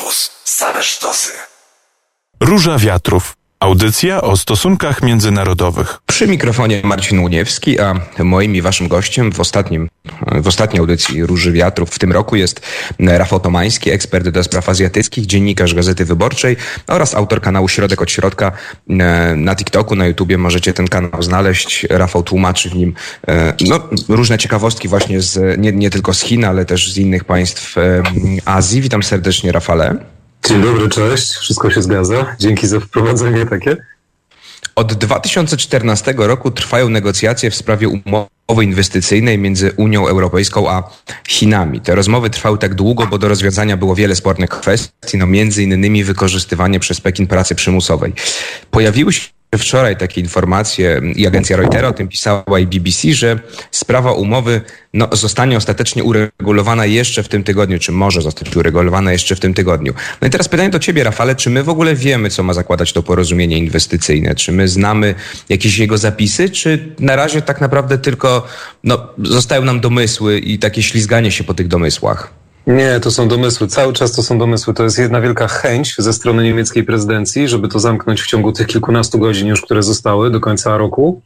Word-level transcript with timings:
Campus. 0.00 0.30
Same 0.44 0.82
sztosy. 0.82 1.32
Róża 2.40 2.78
Wiatrów. 2.78 3.39
Audycja 3.62 4.22
o 4.22 4.36
stosunkach 4.36 5.02
międzynarodowych. 5.02 5.98
Przy 6.06 6.26
mikrofonie 6.28 6.80
Marcin 6.84 7.18
Uniewski, 7.18 7.80
a 7.80 7.94
moim 8.18 8.56
i 8.56 8.62
waszym 8.62 8.88
gościem 8.88 9.32
w 9.32 9.40
ostatnim, 9.40 9.88
w 10.42 10.46
ostatniej 10.46 10.80
audycji 10.80 11.26
Róży 11.26 11.52
Wiatrów 11.52 11.90
w 11.90 11.98
tym 11.98 12.12
roku 12.12 12.36
jest 12.36 12.66
Rafał 12.98 13.40
Tomański, 13.40 13.90
ekspert 13.90 14.28
do 14.28 14.44
spraw 14.44 14.68
azjatyckich, 14.68 15.26
dziennikarz 15.26 15.74
Gazety 15.74 16.04
Wyborczej 16.04 16.56
oraz 16.86 17.14
autor 17.14 17.40
kanału 17.40 17.68
Środek 17.68 18.02
od 18.02 18.10
Środka 18.10 18.52
na 19.36 19.56
TikToku, 19.56 19.96
na 19.96 20.06
YouTubie 20.06 20.38
możecie 20.38 20.72
ten 20.72 20.88
kanał 20.88 21.22
znaleźć. 21.22 21.86
Rafał 21.90 22.22
tłumaczy 22.22 22.70
w 22.70 22.74
nim 22.74 22.94
no, 23.68 23.80
różne 24.08 24.38
ciekawostki 24.38 24.88
właśnie 24.88 25.20
z, 25.20 25.60
nie, 25.60 25.72
nie 25.72 25.90
tylko 25.90 26.14
z 26.14 26.20
Chin, 26.20 26.44
ale 26.44 26.64
też 26.64 26.92
z 26.92 26.98
innych 26.98 27.24
państw 27.24 27.74
Azji. 28.44 28.80
Witam 28.80 29.02
serdecznie 29.02 29.52
Rafale. 29.52 29.96
Dzień 30.48 30.62
dobry, 30.62 30.88
cześć. 30.88 31.32
Wszystko 31.32 31.70
się 31.70 31.82
zgadza. 31.82 32.36
Dzięki 32.38 32.66
za 32.66 32.80
wprowadzenie 32.80 33.46
takie. 33.46 33.76
Od 34.74 34.92
2014 34.92 36.14
roku 36.16 36.50
trwają 36.50 36.88
negocjacje 36.88 37.50
w 37.50 37.54
sprawie 37.54 37.88
umowy 37.88 38.64
inwestycyjnej 38.64 39.38
między 39.38 39.72
Unią 39.76 40.06
Europejską 40.06 40.70
a 40.70 40.90
Chinami. 41.28 41.80
Te 41.80 41.94
rozmowy 41.94 42.30
trwały 42.30 42.58
tak 42.58 42.74
długo, 42.74 43.06
bo 43.06 43.18
do 43.18 43.28
rozwiązania 43.28 43.76
było 43.76 43.94
wiele 43.94 44.16
spornych 44.16 44.50
kwestii, 44.50 45.18
no 45.18 45.26
między 45.26 45.62
innymi 45.62 46.04
wykorzystywanie 46.04 46.80
przez 46.80 47.00
Pekin 47.00 47.26
pracy 47.26 47.54
przymusowej. 47.54 48.12
Pojawiły 48.70 49.12
się 49.12 49.28
wczoraj 49.58 49.96
takie 49.96 50.20
informacje 50.20 51.00
i 51.16 51.26
agencja 51.26 51.56
Reutera 51.56 51.88
o 51.88 51.92
tym 51.92 52.08
pisała 52.08 52.58
i 52.58 52.66
BBC, 52.66 53.12
że 53.12 53.38
sprawa 53.70 54.12
umowy 54.12 54.60
no, 54.94 55.08
zostanie 55.12 55.56
ostatecznie 55.56 56.04
uregulowana 56.04 56.86
jeszcze 56.86 57.22
w 57.22 57.28
tym 57.28 57.44
tygodniu, 57.44 57.78
czy 57.78 57.92
może 57.92 58.22
zostać 58.22 58.56
uregulowana 58.56 59.12
jeszcze 59.12 59.36
w 59.36 59.40
tym 59.40 59.54
tygodniu. 59.54 59.94
No 60.20 60.28
i 60.28 60.30
teraz 60.30 60.48
pytanie 60.48 60.70
do 60.70 60.78
ciebie, 60.78 61.04
Rafale, 61.04 61.34
czy 61.34 61.50
my 61.50 61.62
w 61.62 61.68
ogóle 61.68 61.94
wiemy, 61.94 62.30
co 62.30 62.42
ma 62.42 62.54
zakładać 62.54 62.92
to 62.92 63.02
porozumienie 63.02 63.58
inwestycyjne? 63.58 64.34
Czy 64.34 64.52
my 64.52 64.68
znamy 64.68 65.14
jakieś 65.48 65.78
jego 65.78 65.98
zapisy, 65.98 66.50
czy 66.50 66.94
na 66.98 67.16
razie 67.16 67.42
tak 67.42 67.60
naprawdę 67.60 67.98
tylko 67.98 68.46
no, 68.84 69.06
zostają 69.22 69.64
nam 69.64 69.80
domysły 69.80 70.38
i 70.38 70.58
takie 70.58 70.82
ślizganie 70.82 71.32
się 71.32 71.44
po 71.44 71.54
tych 71.54 71.68
domysłach? 71.68 72.39
Nie, 72.66 73.00
to 73.00 73.10
są 73.10 73.28
domysły. 73.28 73.66
Cały 73.66 73.92
czas 73.92 74.12
to 74.12 74.22
są 74.22 74.38
domysły. 74.38 74.74
To 74.74 74.84
jest 74.84 74.98
jedna 74.98 75.20
wielka 75.20 75.48
chęć 75.48 75.94
ze 75.98 76.12
strony 76.12 76.44
niemieckiej 76.44 76.84
prezydencji, 76.84 77.48
żeby 77.48 77.68
to 77.68 77.78
zamknąć 77.78 78.22
w 78.22 78.26
ciągu 78.26 78.52
tych 78.52 78.66
kilkunastu 78.66 79.18
godzin 79.18 79.48
już, 79.48 79.62
które 79.62 79.82
zostały 79.82 80.30
do 80.30 80.40
końca 80.40 80.78
roku. 80.78 81.22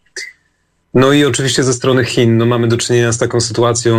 No 0.95 1.13
i 1.13 1.25
oczywiście 1.25 1.65
ze 1.65 1.73
strony 1.73 2.05
Chin, 2.05 2.37
no 2.37 2.47
mamy 2.47 2.69
do 2.69 2.77
czynienia 2.77 3.13
z 3.13 3.19
taką 3.19 3.41
sytuacją, 3.41 3.97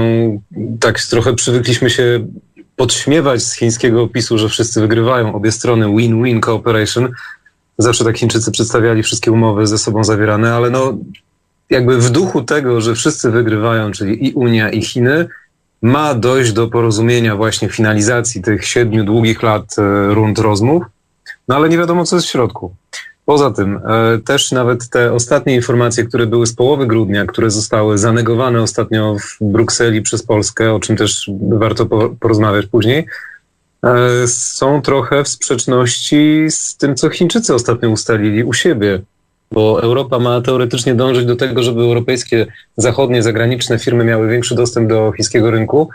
tak 0.79 1.01
trochę 1.01 1.33
przywykliśmy 1.33 1.89
się 1.89 2.27
podśmiewać 2.75 3.43
z 3.43 3.55
chińskiego 3.55 4.03
opisu, 4.03 4.37
że 4.37 4.49
wszyscy 4.49 4.81
wygrywają, 4.81 5.35
obie 5.35 5.51
strony 5.51 5.85
win-win 5.97 6.41
cooperation. 6.41 7.11
Zawsze 7.77 8.03
tak 8.03 8.17
Chińczycy 8.17 8.51
przedstawiali 8.51 9.03
wszystkie 9.03 9.31
umowy 9.31 9.67
ze 9.67 9.77
sobą 9.77 10.03
zawierane, 10.03 10.53
ale 10.53 10.69
no 10.69 10.97
jakby 11.69 11.97
w 11.97 12.09
duchu 12.09 12.41
tego, 12.41 12.81
że 12.81 12.95
wszyscy 12.95 13.31
wygrywają, 13.31 13.91
czyli 13.91 14.27
i 14.27 14.33
Unia, 14.33 14.69
i 14.69 14.81
Chiny, 14.81 15.27
ma 15.85 16.15
dojść 16.15 16.53
do 16.53 16.67
porozumienia 16.67 17.35
właśnie 17.35 17.69
finalizacji 17.69 18.41
tych 18.41 18.67
siedmiu 18.67 19.03
długich 19.03 19.43
lat 19.43 19.75
e, 19.77 20.13
rund 20.13 20.39
rozmów, 20.39 20.83
no 21.47 21.55
ale 21.55 21.69
nie 21.69 21.77
wiadomo, 21.77 22.05
co 22.05 22.15
jest 22.15 22.27
w 22.27 22.31
środku. 22.31 22.75
Poza 23.25 23.51
tym 23.51 23.77
e, 23.77 24.19
też 24.25 24.51
nawet 24.51 24.89
te 24.89 25.13
ostatnie 25.13 25.55
informacje, 25.55 26.05
które 26.05 26.27
były 26.27 26.47
z 26.47 26.55
połowy 26.55 26.87
grudnia, 26.87 27.25
które 27.25 27.51
zostały 27.51 27.97
zanegowane 27.97 28.61
ostatnio 28.61 29.15
w 29.19 29.37
Brukseli 29.41 30.01
przez 30.01 30.23
Polskę, 30.23 30.73
o 30.73 30.79
czym 30.79 30.97
też 30.97 31.31
warto 31.49 31.85
porozmawiać 32.19 32.65
później, 32.65 33.05
e, 33.83 34.27
są 34.27 34.81
trochę 34.81 35.23
w 35.23 35.27
sprzeczności 35.27 36.45
z 36.49 36.77
tym, 36.77 36.95
co 36.95 37.09
Chińczycy 37.09 37.53
ostatnio 37.53 37.89
ustalili 37.89 38.43
u 38.43 38.53
siebie 38.53 39.01
bo 39.51 39.83
Europa 39.83 40.19
ma 40.19 40.41
teoretycznie 40.41 40.95
dążyć 40.95 41.25
do 41.25 41.35
tego, 41.35 41.63
żeby 41.63 41.81
europejskie, 41.81 42.45
zachodnie, 42.77 43.23
zagraniczne 43.23 43.79
firmy 43.79 44.03
miały 44.03 44.29
większy 44.29 44.55
dostęp 44.55 44.89
do 44.89 45.11
chińskiego 45.11 45.51
rynku, 45.51 45.89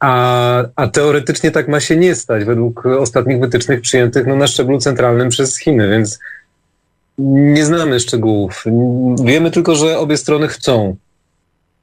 a, 0.00 0.64
a 0.76 0.88
teoretycznie 0.88 1.50
tak 1.50 1.68
ma 1.68 1.80
się 1.80 1.96
nie 1.96 2.14
stać 2.14 2.44
według 2.44 2.86
ostatnich 2.86 3.40
wytycznych 3.40 3.80
przyjętych 3.80 4.26
no, 4.26 4.36
na 4.36 4.46
szczeblu 4.46 4.78
centralnym 4.78 5.28
przez 5.28 5.58
Chiny, 5.58 5.88
więc 5.88 6.18
nie 7.18 7.64
znamy 7.64 8.00
szczegółów. 8.00 8.64
Wiemy 9.24 9.50
tylko, 9.50 9.74
że 9.74 9.98
obie 9.98 10.16
strony 10.16 10.48
chcą, 10.48 10.96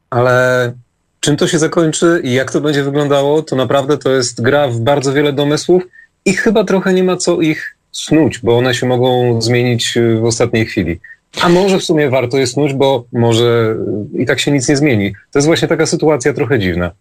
ale 0.09 0.71
czym 1.19 1.37
to 1.37 1.47
się 1.47 1.59
zakończy 1.59 2.21
i 2.23 2.33
jak 2.33 2.51
to 2.51 2.61
będzie 2.61 2.83
wyglądało, 2.83 3.41
to 3.41 3.55
naprawdę 3.55 3.97
to 3.97 4.11
jest 4.11 4.41
gra 4.41 4.67
w 4.67 4.79
bardzo 4.79 5.13
wiele 5.13 5.33
domysłów 5.33 5.83
i 6.25 6.33
chyba 6.33 6.63
trochę 6.63 6.93
nie 6.93 7.03
ma 7.03 7.17
co 7.17 7.41
ich 7.41 7.72
snuć, 7.93 8.39
bo 8.39 8.57
one 8.57 8.75
się 8.75 8.85
mogą 8.85 9.41
zmienić 9.41 9.97
y, 9.97 10.17
w 10.17 10.25
ostatniej 10.25 10.65
chwili. 10.65 10.99
A 11.41 11.49
może 11.49 11.79
w 11.79 11.83
sumie 11.83 12.09
warto 12.09 12.37
je 12.37 12.47
snuć, 12.47 12.73
bo 12.73 13.05
może 13.13 13.75
y, 14.15 14.21
i 14.21 14.25
tak 14.25 14.39
się 14.39 14.51
nic 14.51 14.69
nie 14.69 14.77
zmieni. 14.77 15.13
To 15.31 15.39
jest 15.39 15.47
właśnie 15.47 15.67
taka 15.67 15.85
sytuacja 15.85 16.33
trochę 16.33 16.59
dziwna. 16.59 16.91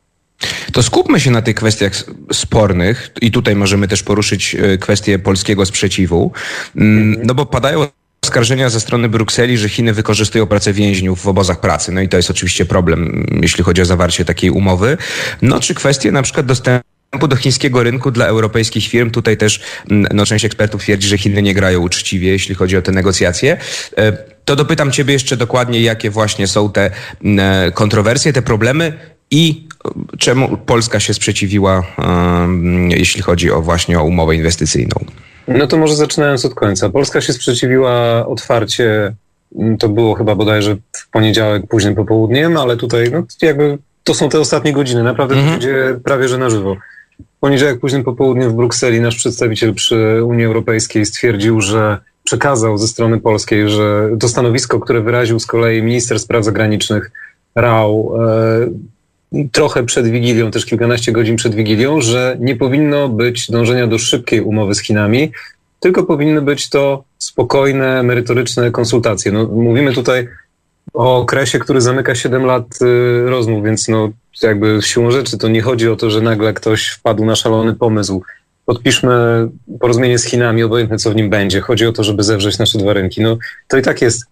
To 0.73 0.83
skupmy 0.83 1.21
się 1.21 1.31
na 1.31 1.43
tych 1.43 1.55
kwestiach 1.55 1.93
spornych 2.33 3.11
i 3.21 3.31
tutaj 3.31 3.57
możemy 3.57 3.89
też 3.89 4.03
poruszyć 4.03 4.55
y, 4.55 4.79
kwestię 4.79 5.19
polskiego 5.19 5.67
sprzeciwu. 5.67 6.33
Mm, 6.77 7.09
mhm. 7.09 7.27
No 7.27 7.35
bo 7.35 7.47
padają 7.47 7.87
oskarżenia 8.25 8.71
ze 8.71 8.81
strony 8.81 9.09
Brukseli, 9.09 9.59
że 9.59 9.69
Chiny 9.69 9.93
wykorzystują 9.93 10.47
pracę 10.47 10.73
więźniów 10.73 11.23
w 11.23 11.29
obozach 11.29 11.61
pracy. 11.61 11.93
No 11.93 12.01
i 12.01 12.09
to 12.09 12.17
jest 12.17 12.31
oczywiście 12.31 12.65
problem, 12.65 13.27
jeśli 13.43 13.65
chodzi 13.65 13.83
o 13.83 13.85
zawarcie 13.85 14.25
takiej 14.25 14.51
umowy. 14.51 14.97
No 15.43 15.61
czy 15.61 15.75
kwestie 15.75 16.13
na 16.13 16.23
przykład 16.23 16.47
dostępu 16.47 16.92
do 17.19 17.37
chińskiego 17.37 17.83
rynku 17.83 18.11
dla 18.11 18.27
europejskich 18.27 18.89
firm. 18.89 19.11
Tutaj 19.11 19.37
też 19.37 19.61
mm, 19.91 20.07
no, 20.15 20.27
część 20.27 20.45
ekspertów 20.45 20.83
twierdzi, 20.83 21.09
że 21.09 21.19
Chiny 21.19 21.43
nie 21.43 21.55
grają 21.55 21.81
uczciwie, 21.81 22.29
jeśli 22.29 22.55
chodzi 22.55 22.77
o 22.77 22.83
te 22.83 22.93
negocjacje. 22.93 23.57
E, 23.97 24.13
to 24.45 24.57
dopytam 24.57 24.93
Ciebie 24.93 25.13
jeszcze 25.13 25.37
dokładnie, 25.37 25.81
jakie 25.81 26.11
właśnie 26.11 26.47
są 26.47 26.73
te 26.73 26.91
mm, 27.25 27.69
e, 27.69 27.73
kontrowersje, 27.73 28.33
te 28.33 28.43
problemy 28.43 28.93
i 29.31 29.69
e, 29.85 29.91
czemu 30.19 30.57
Polska 30.57 31.01
się 31.01 31.15
sprzeciwiła, 31.15 31.83
jeśli 32.89 33.23
chodzi 33.23 33.51
o 33.51 33.63
właśnie 33.63 34.01
o 34.01 34.05
umowę 34.05 34.37
inwestycyjną. 34.37 35.05
No 35.49 35.67
to 35.67 35.77
może 35.77 35.95
zaczynając 35.95 36.45
od 36.45 36.55
końca. 36.55 36.91
Polska 36.91 37.21
się 37.21 37.33
sprzeciwiła 37.33 38.27
otwarcie, 38.27 39.15
mm, 39.59 39.79
to 39.79 39.89
było 39.89 40.15
chyba 40.15 40.35
bodajże 40.35 40.77
w 40.93 41.09
poniedziałek 41.11 41.67
późnym 41.67 41.95
popołudniem, 41.95 42.57
ale 42.57 42.77
tutaj 42.77 43.11
no, 43.11 43.23
jakby 43.43 43.79
to 44.05 44.15
są 44.15 44.29
te 44.29 44.41
ostatnie 44.41 44.73
godziny. 44.73 45.03
Naprawdę 45.03 45.35
mhm. 45.35 45.51
to 45.53 45.59
będzie 45.59 46.01
prawie 46.05 46.29
że 46.29 46.39
na 46.39 46.51
żywo 46.51 46.77
poniedziałek 47.43 47.81
późnym 47.81 48.05
popołudniem 48.05 48.51
w 48.51 48.55
Brukseli 48.55 49.01
nasz 49.01 49.17
przedstawiciel 49.17 49.75
przy 49.75 50.21
Unii 50.25 50.45
Europejskiej 50.45 51.07
stwierdził, 51.07 51.61
że 51.61 51.99
przekazał 52.25 52.79
ze 52.79 52.89
strony 52.89 53.21
polskiej, 53.21 53.69
że 53.69 54.11
to 54.21 54.29
stanowisko, 54.29 54.81
które 54.81 55.01
wyraził 55.01 55.41
z 55.41 55.47
kolei 55.47 55.83
minister 55.83 56.19
spraw 56.19 56.45
zagranicznych 56.45 57.11
Rao 57.55 58.15
e, 59.33 59.49
trochę 59.53 59.85
przed 59.85 60.09
Wigilią, 60.09 60.51
też 60.51 60.67
kilkanaście 60.67 61.13
godzin 61.13 61.37
przed 61.37 61.55
Wigilią, 61.55 62.01
że 62.01 62.37
nie 62.41 62.57
powinno 62.57 63.09
być 63.09 63.51
dążenia 63.51 63.87
do 63.87 63.99
szybkiej 63.99 64.41
umowy 64.41 64.75
z 64.75 64.81
Chinami, 64.81 65.33
tylko 65.81 66.05
powinny 66.05 66.43
być 66.43 66.69
to 66.69 67.05
spokojne, 67.19 68.03
merytoryczne 68.03 68.71
konsultacje. 68.71 69.33
No, 69.33 69.47
mówimy 69.47 69.93
tutaj 69.93 70.29
o 70.95 71.17
okresie, 71.17 71.59
który 71.59 71.81
zamyka 71.81 72.15
7 72.15 72.45
lat 72.45 72.67
y, 72.83 73.31
rozmów, 73.31 73.65
więc 73.65 73.89
no 73.89 74.11
jakby 74.43 74.79
siłą 74.83 75.11
rzeczy 75.11 75.39
to 75.39 75.49
nie 75.49 75.63
chodzi 75.63 75.89
o 75.89 75.97
to, 75.97 76.11
że 76.11 76.21
nagle 76.21 76.53
ktoś 76.53 76.89
wpadł 76.89 77.25
na 77.25 77.37
szalony 77.37 77.75
pomysł. 77.75 78.23
Podpiszmy 78.67 79.49
porozumienie 79.81 80.19
z 80.19 80.25
Chinami, 80.25 80.63
obojętne 80.63 80.99
co 80.99 81.11
w 81.11 81.17
nim 81.17 81.31
będzie. 81.31 81.61
Chodzi 81.61 81.87
o 81.87 81.93
to, 81.93 82.05
żeby 82.05 82.23
zewrzeć 82.23 82.59
nasze 82.59 82.79
dwa 82.79 82.93
rynki. 82.93 83.23
No 83.23 83.39
to 83.69 83.77
i 83.77 83.83
tak 83.83 84.03
jest, 84.03 84.25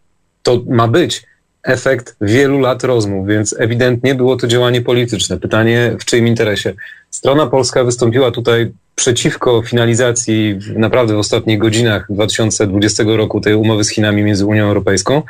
to 0.43 0.63
ma 0.69 0.89
być 0.89 1.23
efekt 1.63 2.17
wielu 2.21 2.61
lat 2.61 2.85
rozmów, 2.85 3.27
więc 3.27 3.55
ewidentnie 3.59 4.15
było 4.15 4.37
to 4.37 4.47
działanie 4.47 4.83
polityczne. 4.83 5.39
Pytanie, 5.39 5.97
w 6.01 6.05
czyim 6.05 6.27
interesie? 6.27 6.75
Strona 7.11 7.47
polska 7.47 7.85
wystąpiła 7.85 8.31
tutaj 8.31 8.73
przeciwko 8.95 9.63
finalizacji 9.63 10.55
w, 10.55 10.79
naprawdę 10.79 11.15
w 11.15 11.19
ostatnich 11.19 11.59
godzinach 11.59 12.07
2020 12.11 13.05
roku 13.07 13.41
tej 13.41 13.55
umowy 13.55 13.85
z 13.85 13.91
Chinami 13.91 14.23
między 14.23 14.47
Unią 14.47 14.65
Europejską. 14.65 15.23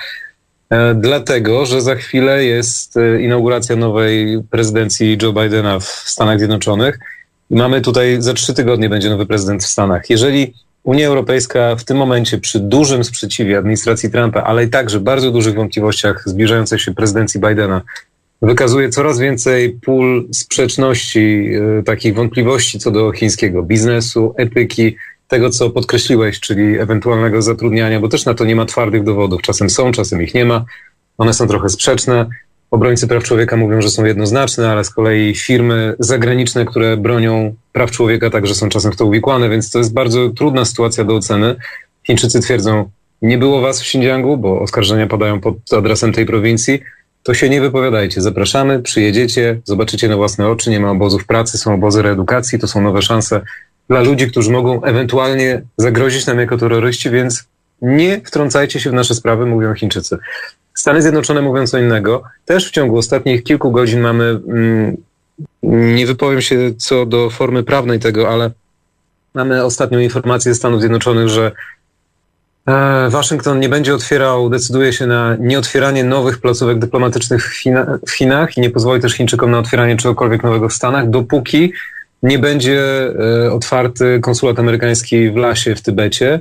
E, 0.70 0.94
dlatego, 0.94 1.66
że 1.66 1.80
za 1.80 1.94
chwilę 1.94 2.44
jest 2.44 2.96
e, 2.96 3.22
inauguracja 3.22 3.76
nowej 3.76 4.42
prezydencji 4.50 5.18
Joe 5.22 5.32
Bidena 5.32 5.80
w 5.80 5.84
Stanach 5.84 6.38
Zjednoczonych. 6.38 6.98
Mamy 7.50 7.80
tutaj, 7.80 8.16
za 8.22 8.34
trzy 8.34 8.54
tygodnie 8.54 8.88
będzie 8.88 9.10
nowy 9.10 9.26
prezydent 9.26 9.64
w 9.64 9.66
Stanach. 9.66 10.10
Jeżeli 10.10 10.54
Unia 10.84 11.06
Europejska 11.06 11.76
w 11.76 11.84
tym 11.84 11.96
momencie 11.96 12.38
przy 12.38 12.60
dużym 12.60 13.04
sprzeciwie 13.04 13.58
administracji 13.58 14.10
Trumpa, 14.10 14.42
ale 14.42 14.64
i 14.64 14.68
także 14.68 15.00
bardzo 15.00 15.30
dużych 15.30 15.54
wątpliwościach 15.54 16.22
zbliżającej 16.26 16.78
się 16.78 16.94
prezydencji 16.94 17.40
Bidena, 17.40 17.82
wykazuje 18.42 18.88
coraz 18.88 19.18
więcej 19.18 19.70
pól 19.70 20.28
sprzeczności, 20.32 21.50
e, 21.78 21.82
takich 21.82 22.14
wątpliwości 22.14 22.78
co 22.78 22.90
do 22.90 23.12
chińskiego 23.12 23.62
biznesu, 23.62 24.34
etyki, 24.36 24.96
tego, 25.30 25.50
co 25.50 25.70
podkreśliłeś, 25.70 26.40
czyli 26.40 26.78
ewentualnego 26.78 27.42
zatrudniania, 27.42 28.00
bo 28.00 28.08
też 28.08 28.24
na 28.24 28.34
to 28.34 28.44
nie 28.44 28.56
ma 28.56 28.66
twardych 28.66 29.04
dowodów. 29.04 29.42
Czasem 29.42 29.70
są, 29.70 29.92
czasem 29.92 30.22
ich 30.22 30.34
nie 30.34 30.44
ma. 30.44 30.64
One 31.18 31.32
są 31.32 31.46
trochę 31.46 31.68
sprzeczne. 31.68 32.26
obrońcy 32.70 33.08
praw 33.08 33.24
człowieka 33.24 33.56
mówią, 33.56 33.80
że 33.80 33.90
są 33.90 34.04
jednoznaczne, 34.04 34.70
ale 34.70 34.84
z 34.84 34.90
kolei 34.90 35.34
firmy 35.34 35.94
zagraniczne, 35.98 36.64
które 36.64 36.96
bronią 36.96 37.54
praw 37.72 37.90
człowieka, 37.90 38.30
także 38.30 38.54
są 38.54 38.68
czasem 38.68 38.92
w 38.92 38.96
to 38.96 39.06
uwikłane, 39.06 39.48
więc 39.48 39.70
to 39.70 39.78
jest 39.78 39.92
bardzo 39.92 40.28
trudna 40.28 40.64
sytuacja 40.64 41.04
do 41.04 41.14
oceny. 41.14 41.56
Chińczycy 42.06 42.40
twierdzą, 42.40 42.90
nie 43.22 43.38
było 43.38 43.60
was 43.60 43.78
w 43.80 43.82
Xinjiangu, 43.82 44.36
bo 44.36 44.60
oskarżenia 44.60 45.06
padają 45.06 45.40
pod 45.40 45.54
adresem 45.72 46.12
tej 46.12 46.26
prowincji, 46.26 46.80
to 47.22 47.34
się 47.34 47.48
nie 47.48 47.60
wypowiadajcie. 47.60 48.20
Zapraszamy, 48.20 48.82
przyjedziecie, 48.82 49.60
zobaczycie 49.64 50.08
na 50.08 50.16
własne 50.16 50.48
oczy, 50.48 50.70
nie 50.70 50.80
ma 50.80 50.90
obozów 50.90 51.26
pracy, 51.26 51.58
są 51.58 51.74
obozy 51.74 52.02
reedukacji, 52.02 52.58
to 52.58 52.68
są 52.68 52.80
nowe 52.80 53.02
szanse 53.02 53.40
dla 53.90 54.00
ludzi, 54.00 54.30
którzy 54.30 54.50
mogą 54.50 54.82
ewentualnie 54.82 55.62
zagrozić 55.76 56.26
nam 56.26 56.38
jako 56.38 56.58
terroryści, 56.58 57.10
więc 57.10 57.44
nie 57.82 58.20
wtrącajcie 58.24 58.80
się 58.80 58.90
w 58.90 58.92
nasze 58.92 59.14
sprawy, 59.14 59.46
mówią 59.46 59.74
Chińczycy. 59.74 60.18
Stany 60.74 61.02
Zjednoczone 61.02 61.42
mówią 61.42 61.66
co 61.66 61.78
innego. 61.78 62.22
Też 62.44 62.68
w 62.68 62.70
ciągu 62.70 62.96
ostatnich 62.98 63.44
kilku 63.44 63.70
godzin 63.70 64.00
mamy, 64.00 64.24
mm, 64.24 64.96
nie 65.96 66.06
wypowiem 66.06 66.40
się 66.40 66.56
co 66.78 67.06
do 67.06 67.30
formy 67.30 67.62
prawnej 67.62 67.98
tego, 67.98 68.28
ale 68.28 68.50
mamy 69.34 69.64
ostatnią 69.64 69.98
informację 69.98 70.54
ze 70.54 70.58
Stanów 70.58 70.80
Zjednoczonych, 70.80 71.28
że 71.28 71.52
e, 72.66 73.08
Waszyngton 73.10 73.60
nie 73.60 73.68
będzie 73.68 73.94
otwierał, 73.94 74.50
decyduje 74.50 74.92
się 74.92 75.06
na 75.06 75.36
nieotwieranie 75.40 76.04
nowych 76.04 76.40
placówek 76.40 76.78
dyplomatycznych 76.78 77.44
w, 77.46 77.62
w 78.06 78.10
Chinach 78.10 78.56
i 78.56 78.60
nie 78.60 78.70
pozwoli 78.70 79.02
też 79.02 79.12
Chińczykom 79.12 79.50
na 79.50 79.58
otwieranie 79.58 79.96
czegokolwiek 79.96 80.42
nowego 80.42 80.68
w 80.68 80.72
Stanach, 80.72 81.10
dopóki 81.10 81.72
nie 82.22 82.38
będzie 82.38 82.80
e, 83.44 83.52
otwarty 83.52 84.20
konsulat 84.22 84.58
amerykański 84.58 85.30
w 85.30 85.36
Lasie 85.36 85.74
w 85.74 85.82
Tybecie, 85.82 86.40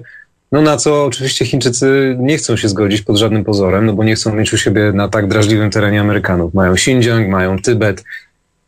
no 0.51 0.61
na 0.61 0.77
co 0.77 1.05
oczywiście 1.05 1.45
Chińczycy 1.45 2.15
nie 2.19 2.37
chcą 2.37 2.57
się 2.57 2.69
zgodzić 2.69 3.01
pod 3.01 3.17
żadnym 3.17 3.43
pozorem, 3.43 3.85
no 3.85 3.93
bo 3.93 4.03
nie 4.03 4.15
chcą 4.15 4.35
mieć 4.35 4.53
u 4.53 4.57
siebie 4.57 4.91
na 4.93 5.09
tak 5.09 5.27
drażliwym 5.27 5.71
terenie 5.71 6.01
Amerykanów. 6.01 6.53
Mają 6.53 6.73
Xinjiang, 6.73 7.27
mają 7.27 7.59
Tybet, 7.59 8.03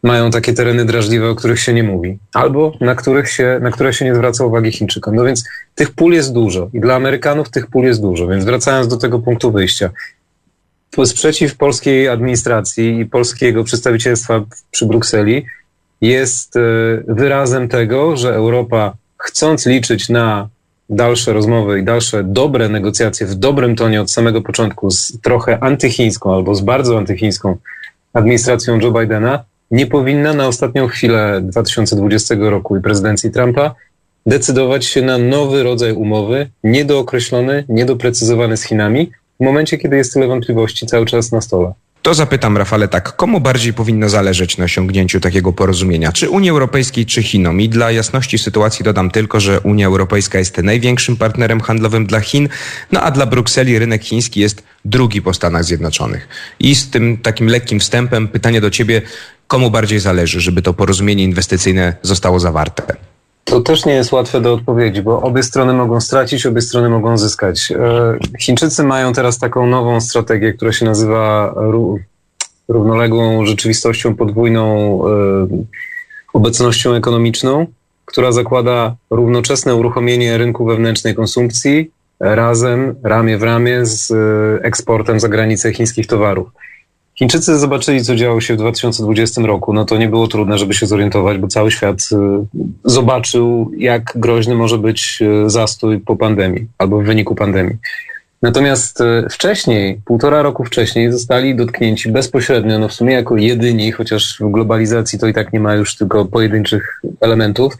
mają 0.03 0.31
takie 0.31 0.53
tereny 0.53 0.85
drażliwe, 0.85 1.29
o 1.29 1.35
których 1.35 1.59
się 1.59 1.73
nie 1.73 1.83
mówi, 1.83 2.17
albo 2.33 2.73
na, 2.81 2.95
których 2.95 3.31
się, 3.31 3.59
na 3.61 3.71
które 3.71 3.93
się 3.93 4.05
nie 4.05 4.15
zwraca 4.15 4.45
uwagi 4.45 4.71
Chińczykom. 4.71 5.15
No 5.15 5.23
więc 5.23 5.43
tych 5.75 5.91
pól 5.91 6.13
jest 6.13 6.33
dużo 6.33 6.69
i 6.73 6.79
dla 6.79 6.95
Amerykanów 6.95 7.49
tych 7.49 7.67
pól 7.67 7.85
jest 7.85 8.01
dużo. 8.01 8.27
Więc 8.27 8.45
wracając 8.45 8.87
do 8.87 8.97
tego 8.97 9.19
punktu 9.19 9.51
wyjścia, 9.51 9.89
sprzeciw 11.05 11.57
polskiej 11.57 12.07
administracji 12.07 12.99
i 12.99 13.05
polskiego 13.05 13.63
przedstawicielstwa 13.63 14.45
przy 14.71 14.85
Brukseli 14.85 15.45
jest 16.01 16.55
e, 16.55 16.59
wyrazem 17.07 17.67
tego, 17.67 18.17
że 18.17 18.35
Europa, 18.35 18.93
chcąc 19.17 19.65
liczyć 19.65 20.09
na 20.09 20.49
dalsze 20.89 21.33
rozmowy 21.33 21.79
i 21.79 21.83
dalsze 21.83 22.23
dobre 22.23 22.69
negocjacje 22.69 23.27
w 23.27 23.35
dobrym 23.35 23.75
tonie 23.75 24.01
od 24.01 24.11
samego 24.11 24.41
początku 24.41 24.91
z 24.91 25.21
trochę 25.21 25.63
antychińską 25.63 26.33
albo 26.33 26.55
z 26.55 26.61
bardzo 26.61 26.97
antychińską 26.97 27.57
administracją 28.13 28.79
Joe 28.79 28.91
Bidena, 28.91 29.43
nie 29.71 29.87
powinna 29.87 30.33
na 30.33 30.47
ostatnią 30.47 30.87
chwilę 30.87 31.41
2020 31.43 32.35
roku 32.39 32.77
i 32.77 32.81
prezydencji 32.81 33.31
Trumpa 33.31 33.75
decydować 34.25 34.85
się 34.85 35.01
na 35.01 35.17
nowy 35.17 35.63
rodzaj 35.63 35.93
umowy, 35.93 36.49
niedookreślony, 36.63 37.63
niedoprecyzowany 37.69 38.57
z 38.57 38.63
Chinami, 38.63 39.11
w 39.39 39.43
momencie, 39.43 39.77
kiedy 39.77 39.97
jest 39.97 40.13
tyle 40.13 40.27
wątpliwości 40.27 40.85
cały 40.85 41.05
czas 41.05 41.31
na 41.31 41.41
stole. 41.41 41.73
To 42.01 42.13
zapytam 42.13 42.57
Rafale 42.57 42.87
tak, 42.87 43.15
komu 43.15 43.39
bardziej 43.39 43.73
powinno 43.73 44.09
zależeć 44.09 44.57
na 44.57 44.65
osiągnięciu 44.65 45.19
takiego 45.19 45.53
porozumienia? 45.53 46.11
Czy 46.11 46.29
Unii 46.29 46.49
Europejskiej, 46.49 47.05
czy 47.05 47.23
Chinom? 47.23 47.61
I 47.61 47.69
dla 47.69 47.91
jasności 47.91 48.37
sytuacji 48.37 48.85
dodam 48.85 49.11
tylko, 49.11 49.39
że 49.39 49.59
Unia 49.59 49.87
Europejska 49.87 50.39
jest 50.39 50.57
największym 50.57 51.17
partnerem 51.17 51.61
handlowym 51.61 52.05
dla 52.05 52.19
Chin, 52.19 52.49
no 52.91 53.01
a 53.01 53.11
dla 53.11 53.25
Brukseli 53.25 53.79
rynek 53.79 54.03
chiński 54.03 54.39
jest 54.39 54.63
drugi 54.85 55.21
po 55.21 55.33
Stanach 55.33 55.63
Zjednoczonych. 55.63 56.27
I 56.59 56.75
z 56.75 56.89
tym 56.89 57.17
takim 57.17 57.47
lekkim 57.47 57.79
wstępem 57.79 58.27
pytanie 58.27 58.61
do 58.61 58.69
ciebie, 58.69 59.01
komu 59.47 59.71
bardziej 59.71 59.99
zależy, 59.99 60.41
żeby 60.41 60.61
to 60.61 60.73
porozumienie 60.73 61.23
inwestycyjne 61.23 61.95
zostało 62.01 62.39
zawarte? 62.39 62.95
To 63.43 63.61
też 63.61 63.85
nie 63.85 63.93
jest 63.93 64.11
łatwe 64.11 64.41
do 64.41 64.53
odpowiedzi, 64.53 65.01
bo 65.01 65.21
obie 65.21 65.43
strony 65.43 65.73
mogą 65.73 66.01
stracić, 66.01 66.45
obie 66.45 66.61
strony 66.61 66.89
mogą 66.89 67.17
zyskać. 67.17 67.71
E, 67.71 68.17
Chińczycy 68.39 68.83
mają 68.83 69.13
teraz 69.13 69.39
taką 69.39 69.67
nową 69.67 70.01
strategię, 70.01 70.53
która 70.53 70.71
się 70.71 70.85
nazywa 70.85 71.55
równoległą 72.67 73.45
rzeczywistością, 73.45 74.15
podwójną 74.15 74.65
e, 75.07 75.47
obecnością 76.33 76.93
ekonomiczną, 76.93 77.65
która 78.05 78.31
zakłada 78.31 78.95
równoczesne 79.09 79.75
uruchomienie 79.75 80.37
rynku 80.37 80.65
wewnętrznej 80.65 81.15
konsumpcji 81.15 81.91
razem, 82.19 82.95
ramię 83.03 83.37
w 83.37 83.43
ramię 83.43 83.85
z 83.85 84.11
e, 84.11 84.63
eksportem 84.63 85.19
za 85.19 85.29
granicę 85.29 85.73
chińskich 85.73 86.07
towarów. 86.07 86.49
Chińczycy 87.21 87.59
zobaczyli, 87.59 88.03
co 88.03 88.15
działo 88.15 88.41
się 88.41 88.53
w 88.53 88.57
2020 88.57 89.41
roku, 89.41 89.73
no 89.73 89.85
to 89.85 89.97
nie 89.97 90.09
było 90.09 90.27
trudne, 90.27 90.57
żeby 90.57 90.73
się 90.73 90.85
zorientować, 90.85 91.37
bo 91.37 91.47
cały 91.47 91.71
świat 91.71 91.99
y, 92.11 92.15
zobaczył, 92.85 93.71
jak 93.77 94.13
groźny 94.15 94.55
może 94.55 94.77
być 94.77 95.19
y, 95.21 95.49
zastój 95.49 95.99
po 95.99 96.15
pandemii 96.15 96.67
albo 96.77 97.01
w 97.01 97.03
wyniku 97.03 97.35
pandemii. 97.35 97.75
Natomiast 98.41 99.01
y, 99.01 99.27
wcześniej, 99.29 100.01
półtora 100.05 100.41
roku 100.41 100.65
wcześniej, 100.65 101.11
zostali 101.11 101.55
dotknięci 101.55 102.11
bezpośrednio, 102.11 102.79
no 102.79 102.87
w 102.87 102.93
sumie 102.93 103.13
jako 103.13 103.37
jedyni, 103.37 103.91
chociaż 103.91 104.37
w 104.39 104.51
globalizacji 104.51 105.19
to 105.19 105.27
i 105.27 105.33
tak 105.33 105.53
nie 105.53 105.59
ma 105.59 105.75
już 105.75 105.97
tylko 105.97 106.25
pojedynczych 106.25 107.01
elementów, 107.19 107.77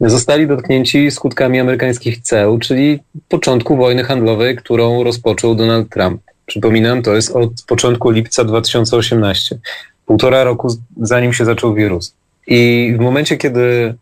zostali 0.00 0.46
dotknięci 0.46 1.10
skutkami 1.10 1.60
amerykańskich 1.60 2.20
ceł, 2.20 2.58
czyli 2.58 2.98
początku 3.28 3.76
wojny 3.76 4.04
handlowej, 4.04 4.56
którą 4.56 5.04
rozpoczął 5.04 5.54
Donald 5.54 5.88
Trump. 5.88 6.27
Przypominam, 6.48 7.02
to 7.02 7.14
jest 7.14 7.30
od 7.30 7.50
początku 7.66 8.10
lipca 8.10 8.44
2018. 8.44 9.58
Półtora 10.06 10.44
roku 10.44 10.68
zanim 11.00 11.32
się 11.32 11.44
zaczął 11.44 11.74
wirus. 11.74 12.14
I 12.46 12.92
w 12.98 13.00
momencie, 13.00 13.36
kiedy 13.36 13.94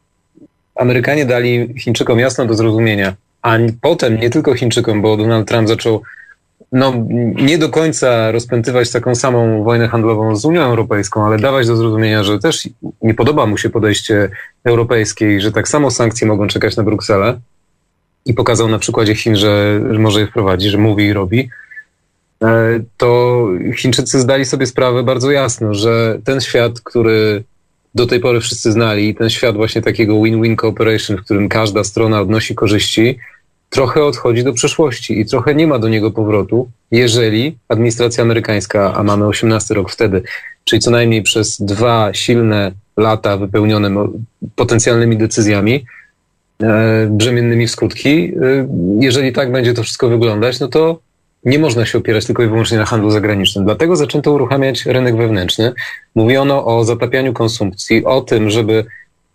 Amerykanie 0.74 1.26
dali 1.26 1.74
Chińczykom 1.78 2.18
jasno 2.18 2.46
do 2.46 2.54
zrozumienia, 2.54 3.14
a 3.42 3.56
potem 3.80 4.20
nie 4.20 4.30
tylko 4.30 4.54
Chińczykom, 4.54 5.02
bo 5.02 5.16
Donald 5.16 5.48
Trump 5.48 5.68
zaczął 5.68 6.02
no, 6.72 6.92
nie 7.34 7.58
do 7.58 7.68
końca 7.68 8.32
rozpętywać 8.32 8.90
taką 8.90 9.14
samą 9.14 9.64
wojnę 9.64 9.88
handlową 9.88 10.36
z 10.36 10.44
Unią 10.44 10.62
Europejską, 10.62 11.26
ale 11.26 11.38
dawać 11.38 11.66
do 11.66 11.76
zrozumienia, 11.76 12.24
że 12.24 12.38
też 12.38 12.68
nie 13.02 13.14
podoba 13.14 13.46
mu 13.46 13.58
się 13.58 13.70
podejście 13.70 14.30
europejskie 14.64 15.36
i 15.36 15.40
że 15.40 15.52
tak 15.52 15.68
samo 15.68 15.90
sankcje 15.90 16.26
mogą 16.26 16.46
czekać 16.46 16.76
na 16.76 16.82
Brukselę. 16.82 17.40
I 18.26 18.34
pokazał 18.34 18.68
na 18.68 18.78
przykładzie 18.78 19.14
Chin, 19.14 19.36
że, 19.36 19.80
że 19.90 19.98
może 19.98 20.20
je 20.20 20.26
wprowadzi, 20.26 20.70
że 20.70 20.78
mówi 20.78 21.04
i 21.04 21.12
robi 21.12 21.50
to 22.96 23.48
Chińczycy 23.76 24.20
zdali 24.20 24.44
sobie 24.44 24.66
sprawę 24.66 25.02
bardzo 25.02 25.30
jasno, 25.30 25.74
że 25.74 26.18
ten 26.24 26.40
świat, 26.40 26.80
który 26.80 27.44
do 27.94 28.06
tej 28.06 28.20
pory 28.20 28.40
wszyscy 28.40 28.72
znali, 28.72 29.14
ten 29.14 29.30
świat 29.30 29.56
właśnie 29.56 29.82
takiego 29.82 30.22
win-win 30.22 30.56
cooperation, 30.56 31.16
w 31.16 31.24
którym 31.24 31.48
każda 31.48 31.84
strona 31.84 32.20
odnosi 32.20 32.54
korzyści, 32.54 33.18
trochę 33.70 34.04
odchodzi 34.04 34.44
do 34.44 34.52
przeszłości 34.52 35.20
i 35.20 35.26
trochę 35.26 35.54
nie 35.54 35.66
ma 35.66 35.78
do 35.78 35.88
niego 35.88 36.10
powrotu, 36.10 36.68
jeżeli 36.90 37.58
administracja 37.68 38.22
amerykańska, 38.22 38.94
a 38.94 39.02
mamy 39.02 39.26
18 39.26 39.74
rok 39.74 39.90
wtedy, 39.90 40.22
czyli 40.64 40.80
co 40.80 40.90
najmniej 40.90 41.22
przez 41.22 41.60
dwa 41.60 42.14
silne 42.14 42.72
lata 42.96 43.36
wypełnione 43.36 44.08
potencjalnymi 44.56 45.16
decyzjami, 45.16 45.84
e, 46.62 47.06
brzemiennymi 47.10 47.66
w 47.66 47.70
skutki, 47.70 48.32
e, 48.42 48.68
jeżeli 49.00 49.32
tak 49.32 49.52
będzie 49.52 49.74
to 49.74 49.82
wszystko 49.82 50.08
wyglądać, 50.08 50.60
no 50.60 50.68
to 50.68 50.98
nie 51.46 51.58
można 51.58 51.86
się 51.86 51.98
opierać 51.98 52.24
tylko 52.24 52.42
i 52.42 52.48
wyłącznie 52.48 52.78
na 52.78 52.84
handlu 52.84 53.10
zagranicznym. 53.10 53.64
Dlatego 53.64 53.96
zaczęto 53.96 54.32
uruchamiać 54.32 54.86
rynek 54.86 55.16
wewnętrzny. 55.16 55.72
Mówiono 56.14 56.64
o 56.64 56.84
zatapianiu 56.84 57.32
konsumpcji, 57.32 58.04
o 58.04 58.20
tym, 58.20 58.50
żeby 58.50 58.84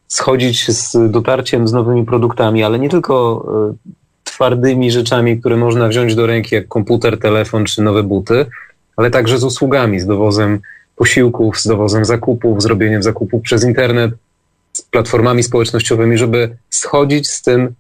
schodzić 0.08 0.72
z 0.72 1.12
dotarciem 1.12 1.68
z 1.68 1.74
nowymi 1.74 2.06
produktami, 2.06 2.64
ale 2.64 2.80
nie 2.80 2.90
tylko 2.90 3.46
e, 3.72 3.92
twardymi 4.24 4.92
rzeczami, 4.92 5.40
które 5.40 5.58
można 5.58 5.88
wziąć 5.88 6.16
do 6.16 6.28
ręki, 6.28 6.56
jak 6.56 6.68
komputer, 6.68 7.20
telefon 7.20 7.66
czy 7.66 7.82
nowe 7.82 8.04
buty, 8.04 8.46
ale 8.98 9.12
także 9.12 9.38
z 9.38 9.44
usługami, 9.44 10.00
z 10.00 10.06
dowozem 10.06 10.60
posiłków, 10.96 11.60
z 11.60 11.68
dowozem 11.68 12.06
zakupów, 12.06 12.62
zrobieniem 12.62 13.04
zakupów 13.04 13.42
przez 13.42 13.64
internet, 13.64 14.12
z 14.74 14.82
platformami 14.82 15.44
społecznościowymi, 15.44 16.18
żeby 16.18 16.58
schodzić 16.70 17.30
z 17.30 17.42
tym 17.42 17.74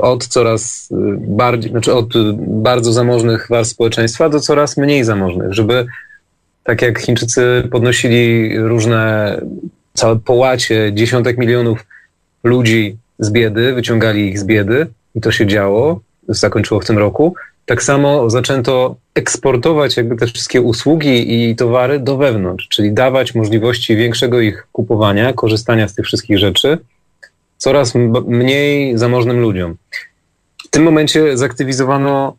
od 0.00 0.26
coraz 0.26 0.90
y, 0.90 0.94
bardziej, 1.18 1.70
znaczy 1.70 1.94
od 1.94 2.12
bardzo 2.38 2.92
zamożnych 2.92 3.46
warstw 3.50 3.74
społeczeństwa 3.74 4.28
do 4.28 4.40
coraz 4.40 4.76
mniej 4.76 5.04
zamożnych, 5.04 5.52
żeby 5.52 5.86
tak 6.64 6.82
jak 6.82 6.98
Chińczycy 6.98 7.68
podnosili 7.70 8.58
różne 8.58 9.40
całe 9.94 10.16
połacie 10.16 10.92
dziesiątek 10.94 11.38
milionów 11.38 11.86
ludzi 12.44 12.96
z 13.18 13.30
biedy, 13.30 13.72
wyciągali 13.72 14.28
ich 14.28 14.38
z 14.38 14.44
biedy 14.44 14.86
i 15.14 15.20
to 15.20 15.32
się 15.32 15.46
działo, 15.46 16.00
zakończyło 16.28 16.80
w 16.80 16.84
tym 16.84 16.98
roku, 16.98 17.34
tak 17.66 17.82
samo 17.82 18.30
zaczęto 18.30 18.96
eksportować 19.14 19.96
jakby 19.96 20.16
te 20.16 20.26
wszystkie 20.26 20.60
usługi 20.60 21.50
i 21.50 21.56
towary 21.56 21.98
do 22.00 22.16
wewnątrz, 22.16 22.68
czyli 22.68 22.92
dawać 22.92 23.34
możliwości 23.34 23.96
większego 23.96 24.40
ich 24.40 24.66
kupowania, 24.72 25.32
korzystania 25.32 25.88
z 25.88 25.94
tych 25.94 26.06
wszystkich 26.06 26.38
rzeczy, 26.38 26.78
coraz 27.58 27.94
mniej 28.26 28.98
zamożnym 28.98 29.40
ludziom. 29.40 29.76
W 30.64 30.68
tym 30.70 30.82
momencie 30.82 31.36
zaktywizowano 31.36 32.36